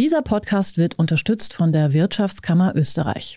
Dieser 0.00 0.22
Podcast 0.22 0.78
wird 0.78 0.98
unterstützt 0.98 1.52
von 1.52 1.72
der 1.72 1.92
Wirtschaftskammer 1.92 2.74
Österreich. 2.74 3.36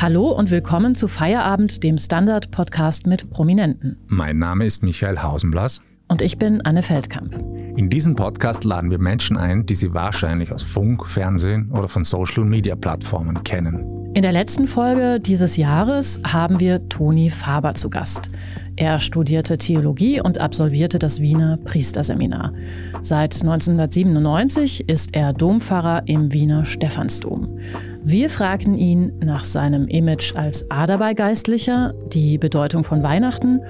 Hallo 0.00 0.30
und 0.30 0.50
willkommen 0.50 0.94
zu 0.94 1.08
Feierabend, 1.08 1.82
dem 1.82 1.98
Standard-Podcast 1.98 3.06
mit 3.06 3.28
Prominenten. 3.28 3.98
Mein 4.06 4.38
Name 4.38 4.64
ist 4.64 4.82
Michael 4.82 5.18
Hausenblas. 5.18 5.82
Und 6.08 6.22
ich 6.22 6.38
bin 6.38 6.62
Anne 6.62 6.82
Feldkamp. 6.82 7.38
In 7.76 7.90
diesem 7.90 8.16
Podcast 8.16 8.64
laden 8.64 8.90
wir 8.90 8.98
Menschen 8.98 9.36
ein, 9.36 9.66
die 9.66 9.74
Sie 9.74 9.92
wahrscheinlich 9.92 10.50
aus 10.50 10.62
Funk, 10.62 11.06
Fernsehen 11.06 11.70
oder 11.70 11.88
von 11.88 12.04
Social-Media-Plattformen 12.04 13.44
kennen. 13.44 14.12
In 14.14 14.22
der 14.22 14.32
letzten 14.32 14.66
Folge 14.66 15.20
dieses 15.20 15.58
Jahres 15.58 16.18
haben 16.26 16.58
wir 16.58 16.88
Toni 16.88 17.28
Faber 17.28 17.74
zu 17.74 17.90
Gast. 17.90 18.30
Er 18.76 18.98
studierte 18.98 19.58
Theologie 19.58 20.22
und 20.22 20.38
absolvierte 20.38 20.98
das 20.98 21.20
Wiener 21.20 21.58
Priesterseminar. 21.58 22.54
Seit 23.02 23.34
1997 23.34 24.88
ist 24.88 25.14
er 25.14 25.34
Dompfarrer 25.34 26.04
im 26.06 26.32
Wiener 26.32 26.64
Stephansdom. 26.64 27.58
Wir 28.02 28.30
fragten 28.30 28.74
ihn 28.74 29.12
nach 29.22 29.44
seinem 29.44 29.86
Image 29.86 30.34
als 30.34 30.70
Aderbeigeistlicher, 30.70 31.92
die 32.10 32.38
Bedeutung 32.38 32.84
von 32.84 33.02
Weihnachten 33.02 33.60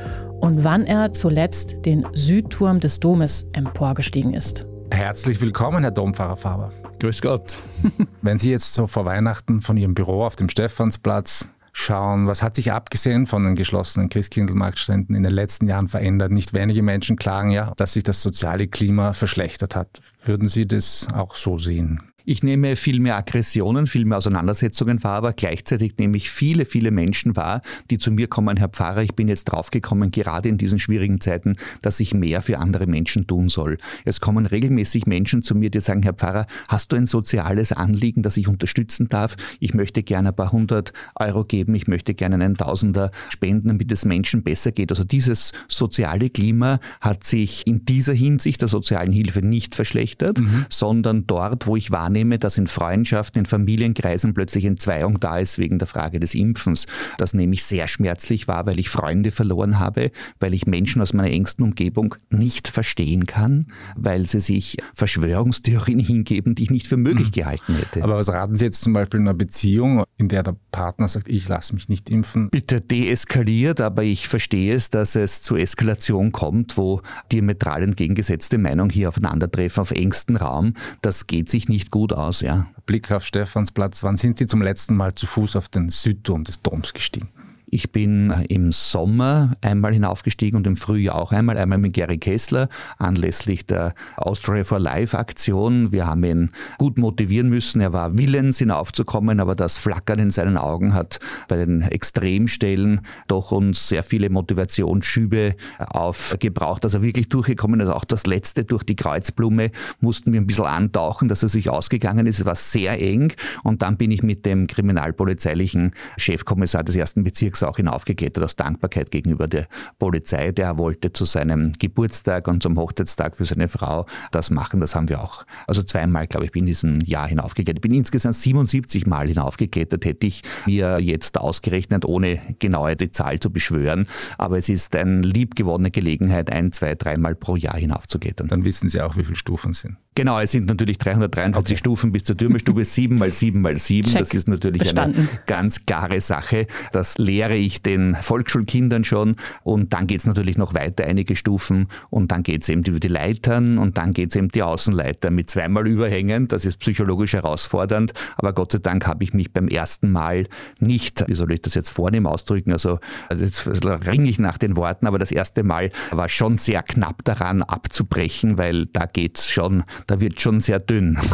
und 0.40 0.64
wann 0.64 0.84
er 0.84 1.12
zuletzt 1.12 1.84
den 1.84 2.06
Südturm 2.12 2.80
des 2.80 3.00
Domes 3.00 3.48
emporgestiegen 3.52 4.34
ist. 4.34 4.66
Herzlich 4.90 5.40
willkommen, 5.40 5.82
Herr 5.82 5.90
Dompfarrer 5.90 6.36
Faber. 6.36 6.72
Grüß 7.00 7.20
Gott. 7.20 7.56
Wenn 8.22 8.38
Sie 8.38 8.50
jetzt 8.50 8.74
so 8.74 8.86
vor 8.86 9.04
Weihnachten 9.04 9.60
von 9.60 9.76
Ihrem 9.76 9.94
Büro 9.94 10.24
auf 10.24 10.36
dem 10.36 10.48
Stephansplatz 10.48 11.50
schauen, 11.72 12.26
was 12.26 12.42
hat 12.42 12.56
sich 12.56 12.72
abgesehen 12.72 13.26
von 13.26 13.44
den 13.44 13.54
geschlossenen 13.54 14.08
Christkindlmarktständen 14.08 15.14
in 15.14 15.22
den 15.22 15.32
letzten 15.32 15.66
Jahren 15.68 15.88
verändert? 15.88 16.32
Nicht 16.32 16.54
wenige 16.54 16.82
Menschen 16.82 17.16
klagen 17.16 17.50
ja, 17.50 17.72
dass 17.76 17.92
sich 17.92 18.02
das 18.02 18.22
soziale 18.22 18.68
Klima 18.68 19.12
verschlechtert 19.12 19.76
hat. 19.76 20.00
Würden 20.24 20.48
Sie 20.48 20.66
das 20.66 21.06
auch 21.12 21.36
so 21.36 21.58
sehen? 21.58 22.00
Ich 22.28 22.42
nehme 22.42 22.74
viel 22.74 22.98
mehr 22.98 23.16
Aggressionen, 23.16 23.86
viel 23.86 24.04
mehr 24.04 24.18
Auseinandersetzungen 24.18 25.04
wahr, 25.04 25.18
aber 25.18 25.32
gleichzeitig 25.32 25.94
nehme 25.96 26.16
ich 26.16 26.28
viele, 26.28 26.64
viele 26.64 26.90
Menschen 26.90 27.36
wahr, 27.36 27.62
die 27.88 27.98
zu 27.98 28.10
mir 28.10 28.26
kommen, 28.26 28.56
Herr 28.56 28.68
Pfarrer, 28.68 29.02
ich 29.02 29.14
bin 29.14 29.28
jetzt 29.28 29.44
draufgekommen, 29.44 30.10
gerade 30.10 30.48
in 30.48 30.58
diesen 30.58 30.80
schwierigen 30.80 31.20
Zeiten, 31.20 31.56
dass 31.82 32.00
ich 32.00 32.14
mehr 32.14 32.42
für 32.42 32.58
andere 32.58 32.88
Menschen 32.88 33.28
tun 33.28 33.48
soll. 33.48 33.78
Es 34.04 34.20
kommen 34.20 34.46
regelmäßig 34.46 35.06
Menschen 35.06 35.44
zu 35.44 35.54
mir, 35.54 35.70
die 35.70 35.80
sagen, 35.80 36.02
Herr 36.02 36.14
Pfarrer, 36.14 36.48
hast 36.66 36.90
du 36.90 36.96
ein 36.96 37.06
soziales 37.06 37.70
Anliegen, 37.70 38.22
das 38.22 38.36
ich 38.36 38.48
unterstützen 38.48 39.08
darf? 39.08 39.36
Ich 39.60 39.72
möchte 39.72 40.02
gerne 40.02 40.30
ein 40.30 40.36
paar 40.36 40.50
hundert 40.50 40.92
Euro 41.14 41.44
geben, 41.44 41.76
ich 41.76 41.86
möchte 41.86 42.12
gerne 42.14 42.34
einen 42.34 42.56
Tausender 42.56 43.12
spenden, 43.28 43.68
damit 43.68 43.92
es 43.92 44.04
Menschen 44.04 44.42
besser 44.42 44.72
geht. 44.72 44.90
Also 44.90 45.04
dieses 45.04 45.52
soziale 45.68 46.28
Klima 46.28 46.80
hat 47.00 47.22
sich 47.22 47.68
in 47.68 47.84
dieser 47.84 48.14
Hinsicht 48.14 48.62
der 48.62 48.68
sozialen 48.68 49.12
Hilfe 49.12 49.46
nicht 49.46 49.76
verschlechtert, 49.76 50.40
mhm. 50.40 50.66
sondern 50.68 51.28
dort, 51.28 51.68
wo 51.68 51.76
ich 51.76 51.92
wahrnehme, 51.92 52.15
wahrnehme, 52.16 52.38
dass 52.38 52.56
in 52.56 52.66
Freundschaften, 52.66 53.40
in 53.40 53.46
Familienkreisen 53.46 54.32
plötzlich 54.32 54.64
Entzweiung 54.64 55.20
da 55.20 55.38
ist 55.38 55.58
wegen 55.58 55.78
der 55.78 55.86
Frage 55.86 56.18
des 56.18 56.34
Impfens. 56.34 56.86
Das 57.18 57.34
nehme 57.34 57.52
ich 57.52 57.64
sehr 57.64 57.88
schmerzlich 57.88 58.48
wahr, 58.48 58.64
weil 58.64 58.78
ich 58.78 58.88
Freunde 58.88 59.30
verloren 59.30 59.78
habe, 59.78 60.10
weil 60.40 60.54
ich 60.54 60.66
Menschen 60.66 61.02
aus 61.02 61.12
meiner 61.12 61.30
engsten 61.30 61.62
Umgebung 61.62 62.14
nicht 62.30 62.68
verstehen 62.68 63.26
kann, 63.26 63.66
weil 63.96 64.26
sie 64.26 64.40
sich 64.40 64.78
Verschwörungstheorien 64.94 65.98
hingeben, 66.06 66.54
die 66.54 66.62
ich 66.64 66.70
nicht 66.70 66.86
für 66.86 66.96
möglich 66.96 67.26
hm. 67.26 67.32
gehalten 67.32 67.74
hätte. 67.74 68.02
Aber 68.02 68.16
was 68.16 68.30
raten 68.30 68.56
Sie 68.56 68.64
jetzt 68.64 68.80
zum 68.80 68.94
Beispiel 68.94 69.20
in 69.20 69.28
einer 69.28 69.36
Beziehung, 69.36 70.04
in 70.16 70.28
der 70.28 70.42
der 70.42 70.56
Partner 70.72 71.08
sagt, 71.08 71.28
ich 71.28 71.46
lasse 71.48 71.74
mich 71.74 71.90
nicht 71.90 72.08
impfen? 72.08 72.48
Bitte 72.48 72.80
deeskaliert, 72.80 73.82
aber 73.82 74.04
ich 74.04 74.26
verstehe 74.26 74.74
es, 74.74 74.88
dass 74.88 75.16
es 75.16 75.42
zu 75.42 75.56
Eskalation 75.56 76.32
kommt, 76.32 76.78
wo 76.78 77.02
diametral 77.30 77.82
entgegengesetzte 77.82 78.56
Meinungen 78.56 78.90
hier 78.90 79.10
aufeinandertreffen 79.10 79.82
auf 79.82 79.90
engstem 79.90 80.36
Raum. 80.36 80.72
Das 81.02 81.26
geht 81.26 81.50
sich 81.50 81.68
nicht 81.68 81.90
gut 81.90 82.05
gut 82.06 82.16
aus, 82.16 82.40
ja. 82.40 82.68
Blick 82.86 83.10
auf 83.10 83.24
Stephansplatz. 83.24 84.04
Wann 84.04 84.16
sind 84.16 84.38
Sie 84.38 84.46
zum 84.46 84.62
letzten 84.62 84.94
Mal 84.96 85.12
zu 85.16 85.26
Fuß 85.26 85.56
auf 85.56 85.68
den 85.68 85.88
Südturm 85.88 86.44
des 86.44 86.62
Doms 86.62 86.92
gestiegen? 86.92 87.30
Ich 87.68 87.90
bin 87.90 88.32
im 88.48 88.70
Sommer 88.70 89.56
einmal 89.60 89.92
hinaufgestiegen 89.92 90.56
und 90.56 90.68
im 90.68 90.76
Frühjahr 90.76 91.16
auch 91.16 91.32
einmal, 91.32 91.58
einmal 91.58 91.78
mit 91.78 91.94
Gary 91.94 92.16
Kessler 92.16 92.68
anlässlich 92.96 93.66
der 93.66 93.92
Austria 94.16 94.62
for 94.62 94.78
Life 94.78 95.18
Aktion. 95.18 95.90
Wir 95.90 96.06
haben 96.06 96.22
ihn 96.22 96.52
gut 96.78 96.96
motivieren 96.96 97.48
müssen. 97.48 97.80
Er 97.80 97.92
war 97.92 98.16
willens 98.16 98.58
hinaufzukommen, 98.58 99.40
aber 99.40 99.56
das 99.56 99.78
Flackern 99.78 100.20
in 100.20 100.30
seinen 100.30 100.56
Augen 100.56 100.94
hat 100.94 101.18
bei 101.48 101.56
den 101.56 101.82
Extremstellen 101.82 103.00
doch 103.26 103.50
uns 103.50 103.88
sehr 103.88 104.04
viele 104.04 104.30
Motivationsschübe 104.30 105.56
aufgebraucht, 105.78 106.84
dass 106.84 106.94
er 106.94 107.02
wirklich 107.02 107.28
durchgekommen 107.28 107.80
ist. 107.80 107.88
Auch 107.88 108.04
das 108.04 108.26
letzte 108.26 108.64
durch 108.64 108.84
die 108.84 108.96
Kreuzblume 108.96 109.72
mussten 109.98 110.32
wir 110.32 110.40
ein 110.40 110.46
bisschen 110.46 110.66
antauchen, 110.66 111.28
dass 111.28 111.42
er 111.42 111.48
sich 111.48 111.68
ausgegangen 111.68 112.28
ist. 112.28 112.38
Es 112.38 112.46
war 112.46 112.54
sehr 112.54 113.02
eng 113.02 113.32
und 113.64 113.82
dann 113.82 113.96
bin 113.96 114.12
ich 114.12 114.22
mit 114.22 114.46
dem 114.46 114.68
kriminalpolizeilichen 114.68 115.90
Chefkommissar 116.16 116.84
des 116.84 116.94
ersten 116.94 117.24
Bezirks 117.24 117.55
Felix 117.56 117.62
auch 117.62 117.76
hinaufgeklettert 117.76 118.44
aus 118.44 118.56
Dankbarkeit 118.56 119.10
gegenüber 119.10 119.46
der 119.46 119.66
Polizei. 119.98 120.52
Der 120.52 120.78
wollte 120.78 121.12
zu 121.12 121.24
seinem 121.24 121.72
Geburtstag 121.78 122.48
und 122.48 122.62
zum 122.62 122.78
Hochzeitstag 122.78 123.36
für 123.36 123.44
seine 123.44 123.68
Frau 123.68 124.06
das 124.30 124.50
machen. 124.50 124.80
Das 124.80 124.94
haben 124.94 125.08
wir 125.08 125.20
auch. 125.20 125.44
Also 125.66 125.82
zweimal, 125.82 126.26
glaube 126.26 126.46
ich, 126.46 126.52
bin 126.52 126.64
in 126.64 126.66
diesem 126.66 127.00
Jahr 127.00 127.28
hinaufgeklettert. 127.28 127.78
Ich 127.78 127.82
bin 127.82 127.94
insgesamt 127.94 128.34
77 128.34 129.06
Mal 129.06 129.28
hinaufgeklettert, 129.28 130.04
hätte 130.04 130.26
ich 130.26 130.42
mir 130.66 130.98
jetzt 131.00 131.38
ausgerechnet, 131.38 132.04
ohne 132.04 132.40
genaue 132.58 132.96
die 132.96 133.10
Zahl 133.10 133.40
zu 133.40 133.50
beschwören. 133.50 134.06
Aber 134.38 134.58
es 134.58 134.68
ist 134.68 134.94
eine 134.94 135.22
liebgewonnene 135.22 135.90
Gelegenheit, 135.90 136.50
ein, 136.50 136.72
zwei, 136.72 136.94
dreimal 136.94 137.34
pro 137.34 137.56
Jahr 137.56 137.76
hinaufzuklettern. 137.76 138.48
Dann 138.48 138.64
wissen 138.64 138.88
Sie 138.88 139.00
auch, 139.00 139.16
wie 139.16 139.24
viele 139.24 139.36
Stufen 139.36 139.72
sind. 139.72 139.96
Genau, 140.16 140.40
es 140.40 140.50
sind 140.50 140.66
natürlich 140.66 140.96
343 140.96 141.56
okay. 141.56 141.76
Stufen 141.76 142.10
bis 142.10 142.24
zur 142.24 142.38
Türmestube, 142.38 142.84
7 142.86 143.18
mal 143.18 143.30
7 143.30 143.60
mal 143.60 143.76
7. 143.76 144.08
Check. 144.08 144.18
Das 144.18 144.32
ist 144.32 144.48
natürlich 144.48 144.82
Bestanden. 144.82 145.28
eine 145.28 145.40
ganz 145.46 145.84
klare 145.84 146.22
Sache. 146.22 146.66
Das 146.92 147.18
lehrt 147.18 147.45
lehre 147.46 147.56
ich 147.56 147.80
den 147.80 148.16
Volksschulkindern 148.16 149.04
schon 149.04 149.36
und 149.62 149.92
dann 149.92 150.06
geht 150.06 150.20
es 150.20 150.26
natürlich 150.26 150.58
noch 150.58 150.74
weiter 150.74 151.04
einige 151.04 151.36
Stufen 151.36 151.86
und 152.10 152.32
dann 152.32 152.42
geht 152.42 152.62
es 152.62 152.68
eben 152.68 152.82
über 152.82 152.98
die 152.98 153.08
Leitern 153.08 153.78
und 153.78 153.98
dann 153.98 154.12
geht 154.12 154.30
es 154.30 154.36
eben 154.36 154.48
die 154.48 154.62
Außenleiter 154.62 155.30
mit 155.30 155.48
zweimal 155.48 155.86
überhängen. 155.86 156.48
Das 156.48 156.64
ist 156.64 156.78
psychologisch 156.78 157.34
herausfordernd, 157.34 158.14
aber 158.36 158.52
Gott 158.52 158.72
sei 158.72 158.78
Dank 158.78 159.06
habe 159.06 159.22
ich 159.22 159.32
mich 159.32 159.52
beim 159.52 159.68
ersten 159.68 160.10
Mal 160.10 160.48
nicht, 160.80 161.24
wie 161.28 161.34
soll 161.34 161.52
ich 161.52 161.62
das 161.62 161.74
jetzt 161.74 161.90
vornehm 161.90 162.26
ausdrücken, 162.26 162.72
also 162.72 162.98
jetzt 163.30 163.66
ringe 163.66 164.28
ich 164.28 164.40
nach 164.40 164.58
den 164.58 164.76
Worten, 164.76 165.06
aber 165.06 165.18
das 165.18 165.30
erste 165.30 165.62
Mal 165.62 165.92
war 166.10 166.28
schon 166.28 166.56
sehr 166.56 166.82
knapp 166.82 167.24
daran 167.24 167.62
abzubrechen, 167.62 168.58
weil 168.58 168.86
da 168.86 169.06
geht's 169.06 169.48
schon, 169.48 169.84
da 170.08 170.20
wird 170.20 170.40
schon 170.40 170.60
sehr 170.60 170.80
dünn. 170.80 171.16